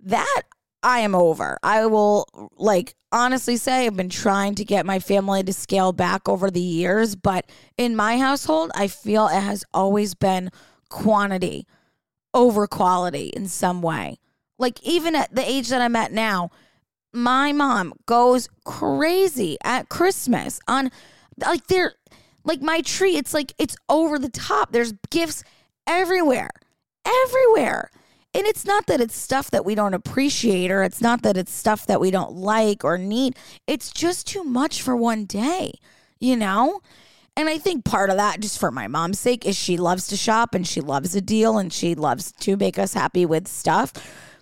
[0.00, 0.42] That
[0.82, 1.56] I am over.
[1.62, 6.28] I will like honestly say I've been trying to get my family to scale back
[6.28, 10.50] over the years, but in my household, I feel it has always been
[10.88, 11.68] quantity
[12.34, 14.18] over quality in some way.
[14.58, 16.50] Like even at the age that I'm at now,
[17.12, 20.90] my mom goes crazy at Christmas on
[21.38, 21.94] like there
[22.44, 24.72] like my tree, it's like it's over the top.
[24.72, 25.42] There's gifts
[25.86, 26.50] everywhere,
[27.06, 27.90] everywhere.
[28.34, 31.52] and it's not that it's stuff that we don't appreciate or it's not that it's
[31.52, 33.36] stuff that we don't like or need.
[33.66, 35.74] It's just too much for one day,
[36.18, 36.80] you know?
[37.36, 40.16] And I think part of that, just for my mom's sake, is she loves to
[40.16, 43.92] shop and she loves a deal and she loves to make us happy with stuff.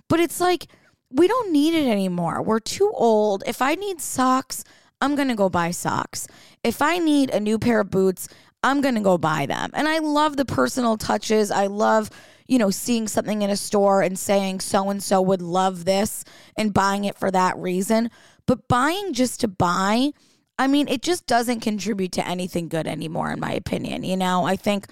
[0.08, 0.66] But it's like,
[1.10, 2.42] we don't need it anymore.
[2.42, 3.44] We're too old.
[3.46, 4.64] If I need socks,
[5.02, 6.26] I'm going to go buy socks.
[6.62, 8.28] If I need a new pair of boots,
[8.62, 9.70] I'm going to go buy them.
[9.74, 11.50] And I love the personal touches.
[11.50, 12.08] I love,
[12.46, 16.24] you know, seeing something in a store and saying so and so would love this
[16.56, 18.10] and buying it for that reason.
[18.46, 20.12] But buying just to buy,
[20.58, 24.04] I mean, it just doesn't contribute to anything good anymore, in my opinion.
[24.04, 24.86] You know, I think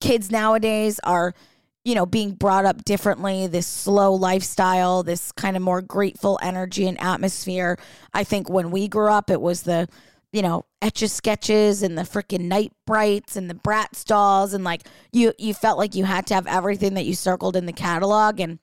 [0.00, 1.34] kids nowadays are,
[1.88, 6.86] you know, being brought up differently, this slow lifestyle, this kind of more grateful energy
[6.86, 7.78] and atmosphere.
[8.12, 9.88] I think when we grew up, it was the,
[10.30, 14.64] you know, etch a sketches and the freaking night brights and the Bratz dolls and
[14.64, 17.72] like you you felt like you had to have everything that you circled in the
[17.72, 18.58] catalog and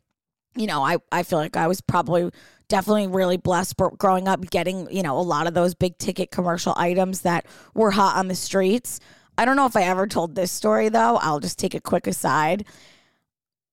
[0.55, 2.29] you know, I I feel like I was probably
[2.67, 6.75] definitely really blessed growing up getting, you know, a lot of those big ticket commercial
[6.77, 8.99] items that were hot on the streets.
[9.35, 11.17] I don't know if I ever told this story though.
[11.17, 12.65] I'll just take a quick aside.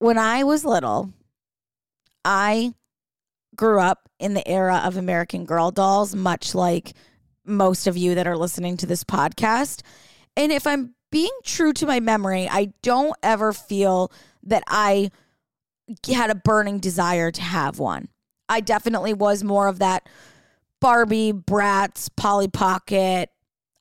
[0.03, 1.13] When I was little,
[2.25, 2.75] I
[3.55, 6.95] grew up in the era of American Girl dolls, much like
[7.45, 9.83] most of you that are listening to this podcast.
[10.37, 14.11] And if I'm being true to my memory, I don't ever feel
[14.43, 15.13] that I
[16.13, 18.09] had a burning desire to have one.
[18.49, 20.09] I definitely was more of that
[20.81, 23.31] Barbie, Bratz, Polly Pocket.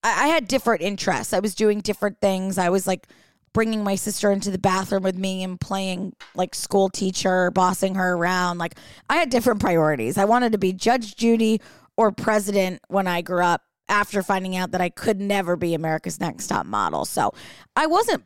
[0.04, 1.34] I, I had different interests.
[1.34, 2.60] I was doing different things.
[2.60, 3.08] I was like
[3.54, 8.14] bringing my sister into the bathroom with me and playing like school teacher, bossing her
[8.14, 8.58] around.
[8.58, 8.76] Like
[9.10, 10.18] I had different priorities.
[10.18, 11.62] I wanted to be Judge Judy
[11.98, 16.20] or president when I grew up after finding out that I could never be America's
[16.20, 17.04] Next Top Model.
[17.04, 17.34] So
[17.76, 18.24] I wasn't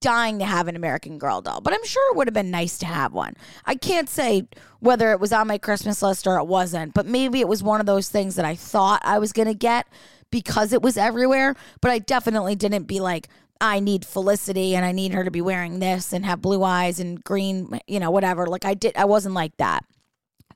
[0.00, 2.78] dying to have an American Girl doll, but I'm sure it would have been nice
[2.78, 3.34] to have one.
[3.66, 4.46] I can't say
[4.78, 7.80] whether it was on my Christmas list or it wasn't, but maybe it was one
[7.80, 9.86] of those things that I thought I was going to get
[10.30, 13.28] because it was everywhere, but I definitely didn't be like,
[13.60, 16.98] I need Felicity and I need her to be wearing this and have blue eyes
[16.98, 18.46] and green, you know, whatever.
[18.46, 19.84] Like I did, I wasn't like that.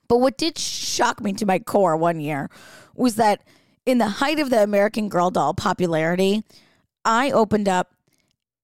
[0.07, 2.49] But what did shock me to my core one year
[2.95, 3.43] was that
[3.85, 6.43] in the height of the American Girl doll popularity,
[7.03, 7.93] I opened up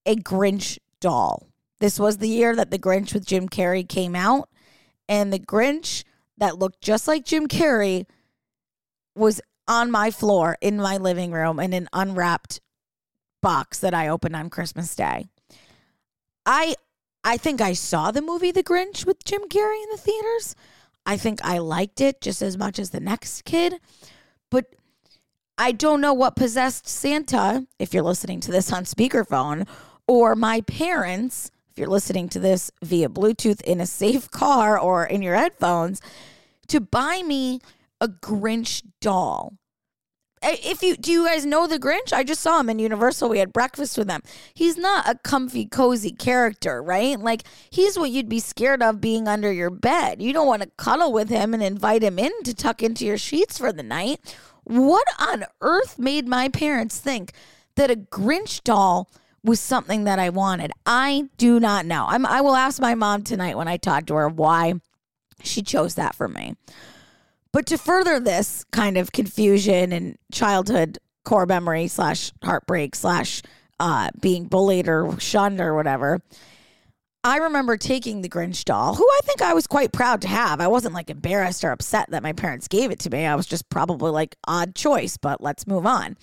[0.04, 1.48] a Grinch doll.
[1.78, 4.48] This was the year that the Grinch with Jim Carrey came out,
[5.08, 6.04] and the Grinch
[6.38, 8.06] that looked just like Jim Carrey
[9.14, 12.60] was on my floor in my living room in an unwrapped
[13.42, 15.26] box that I opened on Christmas Day.
[16.46, 16.74] I
[17.24, 20.56] I think I saw the movie The Grinch with Jim Carrey in the theaters.
[21.06, 23.74] I think I liked it just as much as the next kid.
[24.50, 24.74] But
[25.56, 29.68] I don't know what possessed Santa, if you're listening to this on speakerphone,
[30.08, 35.04] or my parents, if you're listening to this via Bluetooth in a safe car or
[35.04, 36.00] in your headphones,
[36.68, 37.60] to buy me
[38.00, 39.54] a Grinch doll
[40.42, 42.12] if you do you guys know the Grinch?
[42.12, 43.28] I just saw him in Universal.
[43.28, 44.22] We had breakfast with him.
[44.54, 47.18] He's not a comfy, cozy character, right?
[47.18, 50.22] Like he's what you'd be scared of being under your bed.
[50.22, 53.18] You don't want to cuddle with him and invite him in to tuck into your
[53.18, 54.36] sheets for the night.
[54.64, 57.32] What on earth made my parents think
[57.76, 59.10] that a Grinch doll
[59.42, 60.70] was something that I wanted?
[60.86, 62.06] I do not know.
[62.08, 64.74] I'm, I will ask my mom tonight when I talk to her why
[65.42, 66.54] she chose that for me.
[67.52, 73.42] But to further this kind of confusion and childhood core memory slash heartbreak slash
[73.78, 76.22] uh, being bullied or shunned or whatever,
[77.24, 80.60] I remember taking the Grinch doll, who I think I was quite proud to have.
[80.60, 83.26] I wasn't like embarrassed or upset that my parents gave it to me.
[83.26, 86.16] I was just probably like odd choice, but let's move on.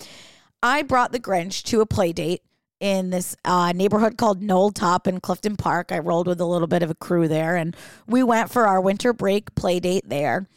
[0.61, 2.41] I brought the Grinch to a play date
[2.81, 5.91] in this uh, neighborhood called Knoll Top in Clifton Park.
[5.91, 7.75] I rolled with a little bit of a crew there, and
[8.07, 10.47] we went for our winter break play date there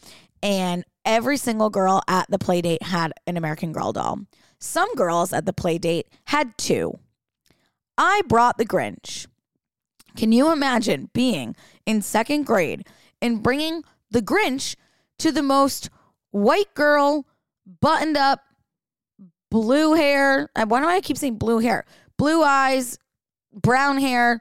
[0.43, 4.19] and every single girl at the play date had an American Girl doll.
[4.59, 6.99] Some girls at the play date had two.
[7.97, 9.25] I brought the Grinch.
[10.17, 12.85] Can you imagine being in second grade
[13.21, 14.75] and bringing the Grinch
[15.19, 15.89] to the most
[16.31, 17.25] white girl,
[17.81, 18.41] buttoned up,
[19.49, 20.49] blue hair?
[20.55, 21.85] Why do I keep saying blue hair?
[22.17, 22.99] Blue eyes,
[23.53, 24.39] brown hair,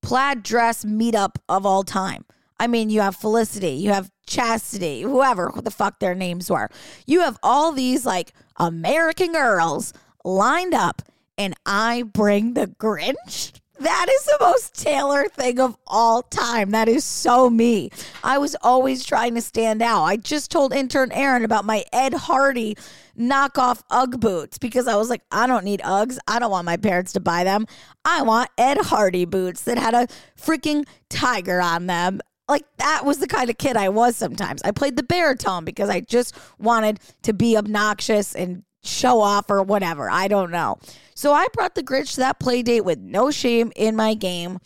[0.00, 2.24] plaid dress meetup of all time.
[2.62, 6.70] I mean, you have Felicity, you have Chastity, whoever the fuck their names were.
[7.08, 9.92] You have all these like American girls
[10.24, 11.02] lined up,
[11.36, 13.58] and I bring the Grinch.
[13.80, 16.70] That is the most Taylor thing of all time.
[16.70, 17.90] That is so me.
[18.22, 20.04] I was always trying to stand out.
[20.04, 22.76] I just told intern Aaron about my Ed Hardy
[23.18, 26.18] knockoff Ugg boots because I was like, I don't need Uggs.
[26.28, 27.66] I don't want my parents to buy them.
[28.04, 30.06] I want Ed Hardy boots that had a
[30.40, 32.20] freaking tiger on them
[32.52, 34.62] like that was the kind of kid I was sometimes.
[34.62, 39.62] I played the baritone because I just wanted to be obnoxious and show off or
[39.62, 40.10] whatever.
[40.10, 40.78] I don't know.
[41.14, 44.58] So I brought the Grinch to that play date with no shame in my game.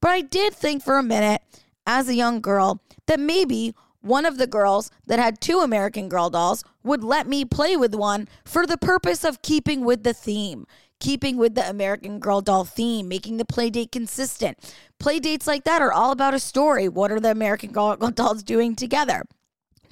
[0.00, 1.42] But I did think for a minute
[1.86, 6.28] as a young girl that maybe one of the girls that had two American Girl
[6.28, 10.66] dolls would let me play with one for the purpose of keeping with the theme,
[11.04, 14.56] keeping with the American Girl doll theme, making the play date consistent.
[14.98, 16.88] Play dates like that are all about a story.
[16.88, 19.24] What are the American Girl dolls doing together?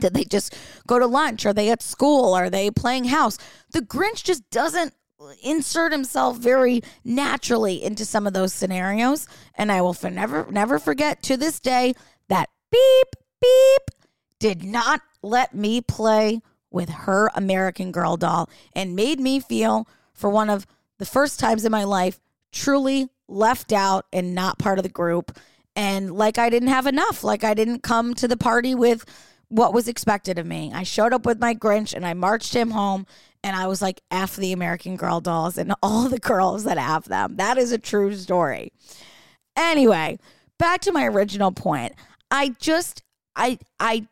[0.01, 0.57] Did they just
[0.87, 1.45] go to lunch?
[1.45, 2.33] Are they at school?
[2.33, 3.37] Are they playing house?
[3.73, 4.95] The Grinch just doesn't
[5.43, 9.29] insert himself very naturally into some of those scenarios.
[9.55, 11.93] And I will never, never forget to this day
[12.29, 13.09] that beep,
[13.39, 13.83] beep
[14.39, 16.41] did not let me play
[16.71, 20.67] with her American Girl doll and made me feel, for one of
[21.03, 22.21] the first times in my life,
[22.53, 25.37] truly left out and not part of the group.
[25.75, 29.05] And like I didn't have enough, like I didn't come to the party with
[29.49, 30.71] what was expected of me.
[30.73, 33.05] I showed up with my Grinch and I marched him home
[33.43, 37.09] and I was like, F the American Girl dolls and all the girls that have
[37.09, 37.35] them.
[37.35, 38.73] That is a true story.
[39.57, 40.21] Anyway,
[40.57, 41.95] back to my original point.
[42.31, 43.03] I just,
[43.35, 44.07] I, I,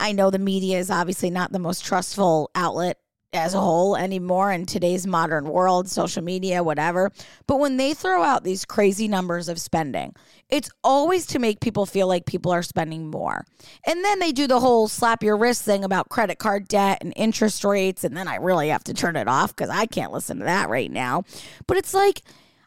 [0.00, 2.98] I know the media is obviously not the most trustful outlet
[3.34, 7.10] as a whole anymore in today's modern world, social media, whatever.
[7.46, 10.14] But when they throw out these crazy numbers of spending,
[10.48, 13.44] it's always to make people feel like people are spending more.
[13.86, 17.12] And then they do the whole slap your wrist thing about credit card debt and
[17.16, 18.04] interest rates.
[18.04, 20.68] And then I really have to turn it off because I can't listen to that
[20.68, 21.24] right now.
[21.66, 22.22] But it's like,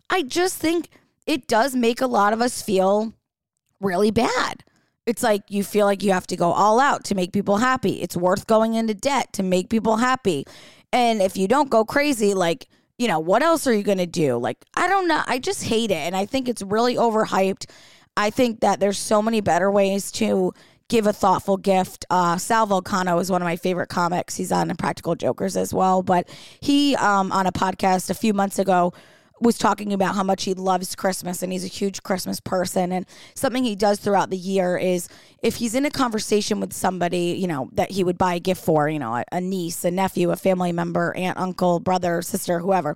[0.10, 0.90] I just think
[1.26, 3.14] it does make a lot of us feel
[3.80, 4.64] really bad.
[5.08, 8.02] It's like you feel like you have to go all out to make people happy.
[8.02, 10.46] It's worth going into debt to make people happy.
[10.92, 14.06] And if you don't go crazy, like, you know, what else are you going to
[14.06, 14.38] do?
[14.38, 15.24] Like, I don't know.
[15.26, 15.96] I just hate it.
[15.96, 17.70] And I think it's really overhyped.
[18.18, 20.54] I think that there's so many better ways to
[20.90, 22.06] give a thoughtful gift.
[22.10, 24.36] Uh, Sal Vulcano is one of my favorite comics.
[24.36, 26.04] He's on Practical Jokers as well.
[26.04, 26.28] But
[26.60, 28.94] he, um, on a podcast a few months ago,
[29.40, 32.92] was talking about how much he loves Christmas and he's a huge Christmas person.
[32.92, 35.08] And something he does throughout the year is
[35.44, 38.64] if he's in a conversation with somebody, you know, that he would buy a gift
[38.64, 42.60] for, you know, a, a niece, a nephew, a family member, aunt, uncle, brother, sister,
[42.60, 42.96] whoever,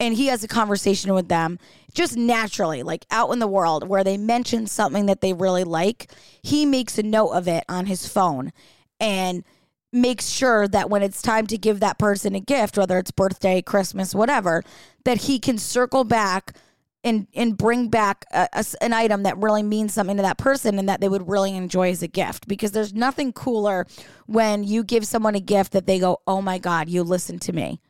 [0.00, 1.58] and he has a conversation with them
[1.94, 6.10] just naturally, like out in the world where they mention something that they really like,
[6.42, 8.52] he makes a note of it on his phone.
[9.00, 9.44] And
[9.92, 13.62] makes sure that when it's time to give that person a gift, whether it's birthday,
[13.62, 14.62] Christmas, whatever,
[15.04, 16.56] that he can circle back
[17.04, 20.78] and and bring back a, a, an item that really means something to that person
[20.78, 22.48] and that they would really enjoy as a gift.
[22.48, 23.86] Because there's nothing cooler
[24.26, 27.52] when you give someone a gift that they go oh my god you listen to
[27.52, 27.80] me.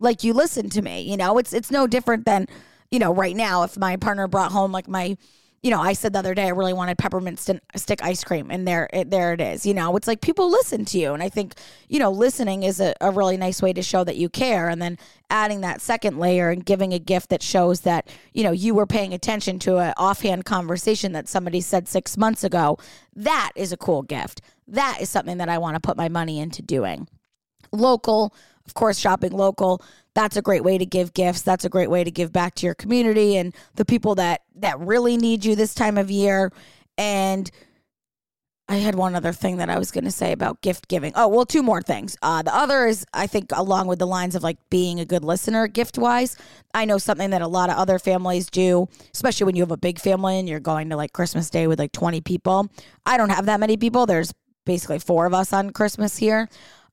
[0.00, 1.38] Like you listen to me you know?
[1.38, 2.46] It's it's no different than
[2.90, 5.16] you know right now if my partner brought home like my
[5.64, 8.50] you know, I said the other day I really wanted peppermint st- stick ice cream,
[8.50, 9.64] and there, it, there it is.
[9.64, 11.54] You know, it's like people listen to you, and I think
[11.88, 14.82] you know, listening is a, a really nice way to show that you care, and
[14.82, 14.98] then
[15.30, 18.84] adding that second layer and giving a gift that shows that you know you were
[18.84, 22.76] paying attention to an offhand conversation that somebody said six months ago.
[23.16, 24.42] That is a cool gift.
[24.68, 27.08] That is something that I want to put my money into doing.
[27.72, 28.34] Local,
[28.66, 29.82] of course, shopping local
[30.14, 31.42] that's a great way to give gifts.
[31.42, 34.78] That's a great way to give back to your community and the people that that
[34.78, 36.52] really need you this time of year.
[36.96, 37.50] And
[38.66, 41.12] I had one other thing that I was going to say about gift giving.
[41.14, 42.16] Oh, well, two more things.
[42.22, 45.22] Uh, the other is, I think, along with the lines of like being a good
[45.22, 46.36] listener gift wise.
[46.72, 49.76] I know something that a lot of other families do, especially when you have a
[49.76, 52.70] big family and you're going to like Christmas Day with like 20 people.
[53.04, 54.06] I don't have that many people.
[54.06, 54.32] There's
[54.64, 56.48] basically four of us on Christmas here.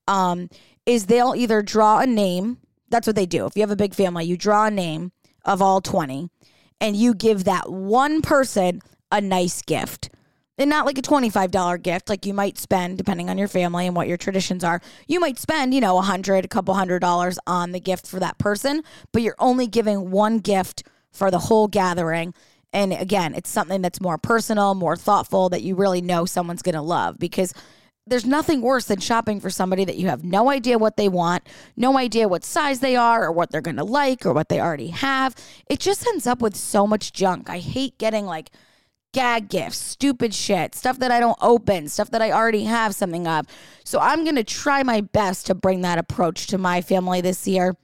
[0.09, 0.49] Um,
[0.85, 2.57] is they'll either draw a name
[2.91, 3.45] that's what they do.
[3.45, 5.11] If you have a big family, you draw a name
[5.45, 6.29] of all 20
[6.79, 8.81] and you give that one person
[9.11, 10.09] a nice gift.
[10.57, 13.95] And not like a $25 gift like you might spend depending on your family and
[13.95, 14.79] what your traditions are.
[15.07, 18.19] You might spend, you know, a hundred, a couple hundred dollars on the gift for
[18.19, 22.33] that person, but you're only giving one gift for the whole gathering.
[22.73, 26.75] And again, it's something that's more personal, more thoughtful that you really know someone's going
[26.75, 27.53] to love because
[28.11, 31.47] there's nothing worse than shopping for somebody that you have no idea what they want,
[31.77, 34.59] no idea what size they are or what they're going to like or what they
[34.59, 35.33] already have.
[35.67, 37.49] It just ends up with so much junk.
[37.49, 38.51] I hate getting like
[39.13, 43.27] gag gifts, stupid shit, stuff that I don't open, stuff that I already have something
[43.27, 43.45] of.
[43.85, 47.47] So I'm going to try my best to bring that approach to my family this
[47.47, 47.77] year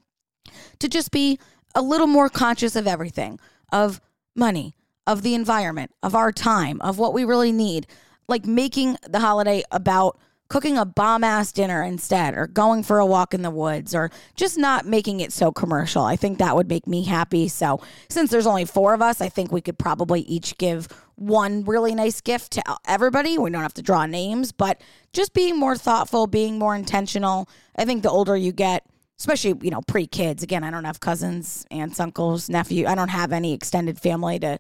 [0.80, 1.40] to just be
[1.74, 3.40] a little more conscious of everything,
[3.72, 4.02] of
[4.36, 4.76] money,
[5.06, 7.88] of the environment, of our time, of what we really need
[8.28, 10.18] like making the holiday about
[10.50, 14.10] cooking a bomb ass dinner instead, or going for a walk in the woods, or
[14.36, 16.04] just not making it so commercial.
[16.04, 17.48] I think that would make me happy.
[17.48, 21.64] So, since there's only four of us, I think we could probably each give one
[21.64, 23.38] really nice gift to everybody.
[23.38, 24.82] We don't have to draw names, but
[25.14, 27.50] just being more thoughtful, being more intentional.
[27.76, 28.86] I think the older you get,
[29.20, 30.44] especially you know pre kids.
[30.44, 32.88] Again, I don't have cousins, aunts, uncles, nephew.
[32.88, 34.58] I don't have any extended family to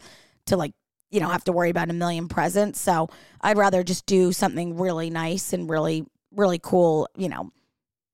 [0.47, 0.73] to like
[1.09, 2.79] you know have to worry about a million presents.
[2.79, 3.09] So
[3.41, 7.07] I'd rather just do something really nice and really really cool.
[7.15, 7.51] You know,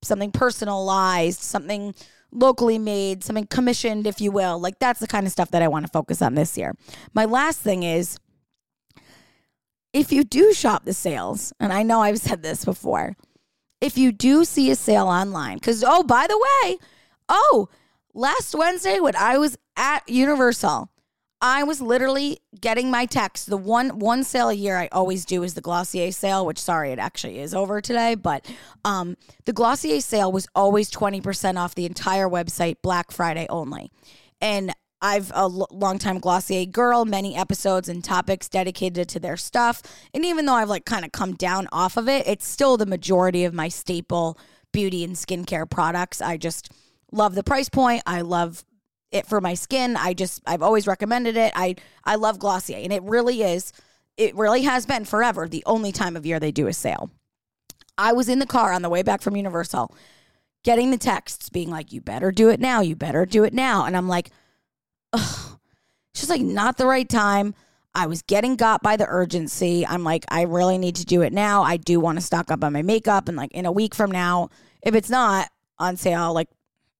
[0.03, 1.95] something personalized, something
[2.31, 4.59] locally made, something commissioned, if you will.
[4.59, 6.73] Like that's the kind of stuff that I want to focus on this year.
[7.13, 8.17] My last thing is
[9.93, 13.15] if you do shop the sales, and I know I've said this before,
[13.79, 16.77] if you do see a sale online, because, oh, by the way,
[17.29, 17.69] oh,
[18.13, 20.89] last Wednesday when I was at Universal,
[21.43, 23.49] I was literally getting my text.
[23.49, 26.91] The one one sale a year I always do is the Glossier sale, which sorry,
[26.91, 28.49] it actually is over today, but
[28.85, 33.91] um, the Glossier sale was always 20% off the entire website Black Friday only.
[34.39, 39.81] And I've a l- longtime Glossier girl, many episodes and topics dedicated to their stuff.
[40.13, 42.85] And even though I've like kind of come down off of it, it's still the
[42.85, 44.37] majority of my staple
[44.71, 46.21] beauty and skincare products.
[46.21, 46.71] I just
[47.11, 48.01] love the price point.
[48.05, 48.63] I love
[49.13, 49.95] it for my skin.
[49.95, 51.53] I just I've always recommended it.
[51.55, 53.71] I I love Glossier and it really is
[54.17, 57.11] it really has been forever the only time of year they do a sale.
[57.97, 59.95] I was in the car on the way back from Universal
[60.63, 63.85] getting the texts being like you better do it now, you better do it now.
[63.85, 64.31] And I'm like
[65.13, 65.59] ugh,
[66.11, 67.53] it's just like not the right time.
[67.95, 69.85] I was getting got by the urgency.
[69.85, 71.61] I'm like, I really need to do it now.
[71.61, 73.27] I do want to stock up on my makeup.
[73.27, 74.49] And like in a week from now,
[74.81, 76.49] if it's not on sale, like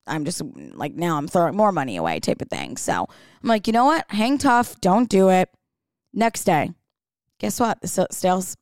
[0.06, 2.78] I'm just like now I'm throwing more money away type of thing.
[2.78, 3.08] So
[3.42, 4.06] I'm like, you know what?
[4.10, 4.80] Hang tough.
[4.82, 5.50] Don't do it.
[6.14, 6.72] Next day,
[7.40, 7.82] guess what?
[7.82, 8.56] The sale's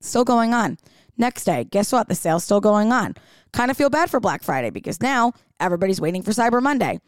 [0.00, 0.78] still going on.
[1.16, 2.08] Next day, guess what?
[2.08, 3.14] The sale's still going on.
[3.52, 7.00] Kind of feel bad for Black Friday because now everybody's waiting for Cyber Monday.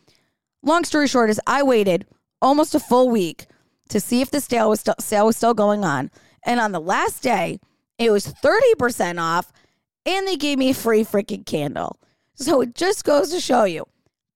[0.63, 2.07] Long story short is I waited
[2.41, 3.47] almost a full week
[3.89, 6.11] to see if the sale was, sale was still going on.
[6.45, 7.61] And on the last day,
[7.99, 9.53] it was 30% off
[10.05, 11.99] and they gave me a free freaking candle.
[12.35, 13.87] So it just goes to show you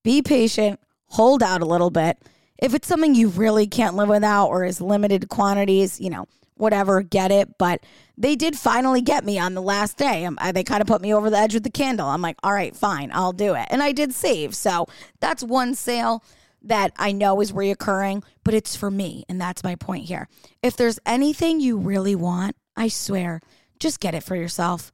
[0.05, 2.19] be patient, hold out a little bit.
[2.59, 6.27] If it's something you really can't live without or is limited quantities, you know,
[6.57, 7.59] whatever, get it.
[7.59, 7.81] But
[8.17, 10.25] they did finally get me on the last day.
[10.25, 12.09] Um, they kind of put me over the edge with the candle.
[12.09, 13.67] I'm like, all right, fine, I'll do it.
[13.71, 14.55] And I did save.
[14.55, 14.87] So
[15.21, 16.25] that's one sale
[16.63, 19.25] that I know is reoccurring, but it's for me.
[19.29, 20.29] And that's my point here.
[20.63, 23.41] If there's anything you really want, I swear,
[23.79, 24.93] just get it for yourself.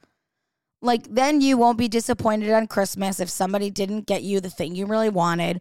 [0.83, 4.75] Like, then you won't be disappointed on Christmas if somebody didn't get you the thing
[4.75, 5.61] you really wanted.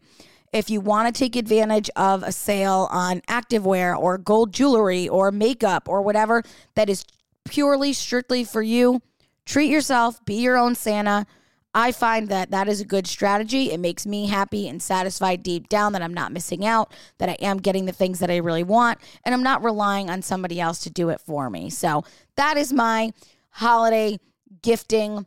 [0.52, 5.32] If you want to take advantage of a sale on activewear or gold jewelry or
[5.32, 6.44] makeup or whatever
[6.76, 7.06] that is
[7.46, 9.02] purely, strictly for you,
[9.46, 11.28] treat yourself, be your own Santa.
[11.74, 13.72] I find that that is a good strategy.
[13.72, 17.38] It makes me happy and satisfied deep down that I'm not missing out, that I
[17.40, 20.80] am getting the things that I really want, and I'm not relying on somebody else
[20.80, 21.70] to do it for me.
[21.70, 22.04] So
[22.36, 23.14] that is my
[23.52, 24.20] holiday
[24.62, 25.26] gifting.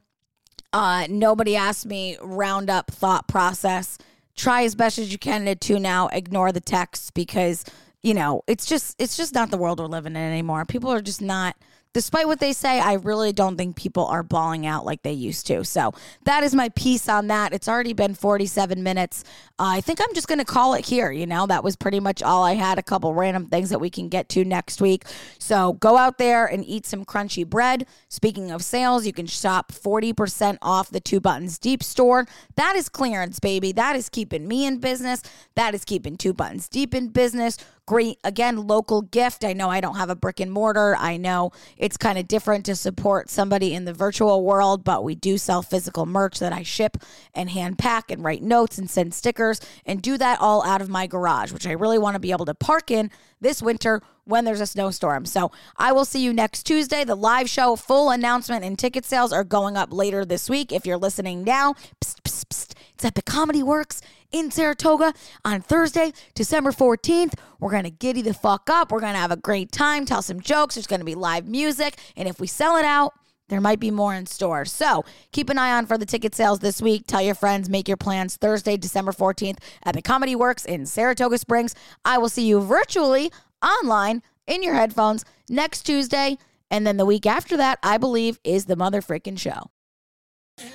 [0.72, 3.98] Uh, nobody asked me roundup thought process
[4.36, 7.64] try as best as you can to tune out, ignore the texts because
[8.02, 10.64] you know it's just it's just not the world we're living in anymore.
[10.64, 11.56] People are just not
[11.94, 15.46] despite what they say, I really don't think people are balling out like they used
[15.46, 15.64] to.
[15.64, 17.54] So that is my piece on that.
[17.54, 19.24] It's already been 47 minutes.
[19.58, 21.12] Uh, I think I'm just going to call it here.
[21.12, 22.78] You know, that was pretty much all I had.
[22.78, 25.04] A couple random things that we can get to next week.
[25.38, 27.86] So go out there and eat some crunchy bread.
[28.08, 32.26] Speaking of sales, you can shop 40% off the Two Buttons Deep store.
[32.56, 33.70] That is clearance, baby.
[33.70, 35.22] That is keeping me in business.
[35.54, 37.56] That is keeping Two Buttons Deep in business
[37.86, 41.50] great again local gift i know i don't have a brick and mortar i know
[41.76, 45.62] it's kind of different to support somebody in the virtual world but we do sell
[45.62, 46.96] physical merch that i ship
[47.34, 50.88] and hand pack and write notes and send stickers and do that all out of
[50.88, 53.10] my garage which i really want to be able to park in
[53.40, 55.26] this winter when there's a snowstorm.
[55.26, 57.04] So I will see you next Tuesday.
[57.04, 60.72] The live show full announcement and ticket sales are going up later this week.
[60.72, 62.72] If you're listening now, psst, psst, psst,
[63.04, 64.00] it's at the Comedy Works
[64.32, 65.12] in Saratoga
[65.44, 67.34] on Thursday, December 14th.
[67.60, 68.90] We're going to giddy the fuck up.
[68.90, 70.74] We're going to have a great time, tell some jokes.
[70.74, 71.98] There's going to be live music.
[72.16, 73.12] And if we sell it out,
[73.50, 74.64] there might be more in store.
[74.64, 77.04] So keep an eye on for the ticket sales this week.
[77.06, 81.36] Tell your friends, make your plans Thursday, December 14th at the Comedy Works in Saratoga
[81.36, 81.74] Springs.
[82.06, 83.30] I will see you virtually
[83.62, 86.38] online in your headphones next Tuesday.
[86.70, 89.02] And then the week after that, I believe, is the mother
[89.36, 89.70] show.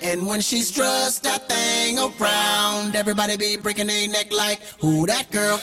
[0.02, 1.48] And when she struts that
[1.98, 5.60] around, everybody be breaking their neck like, who that girl?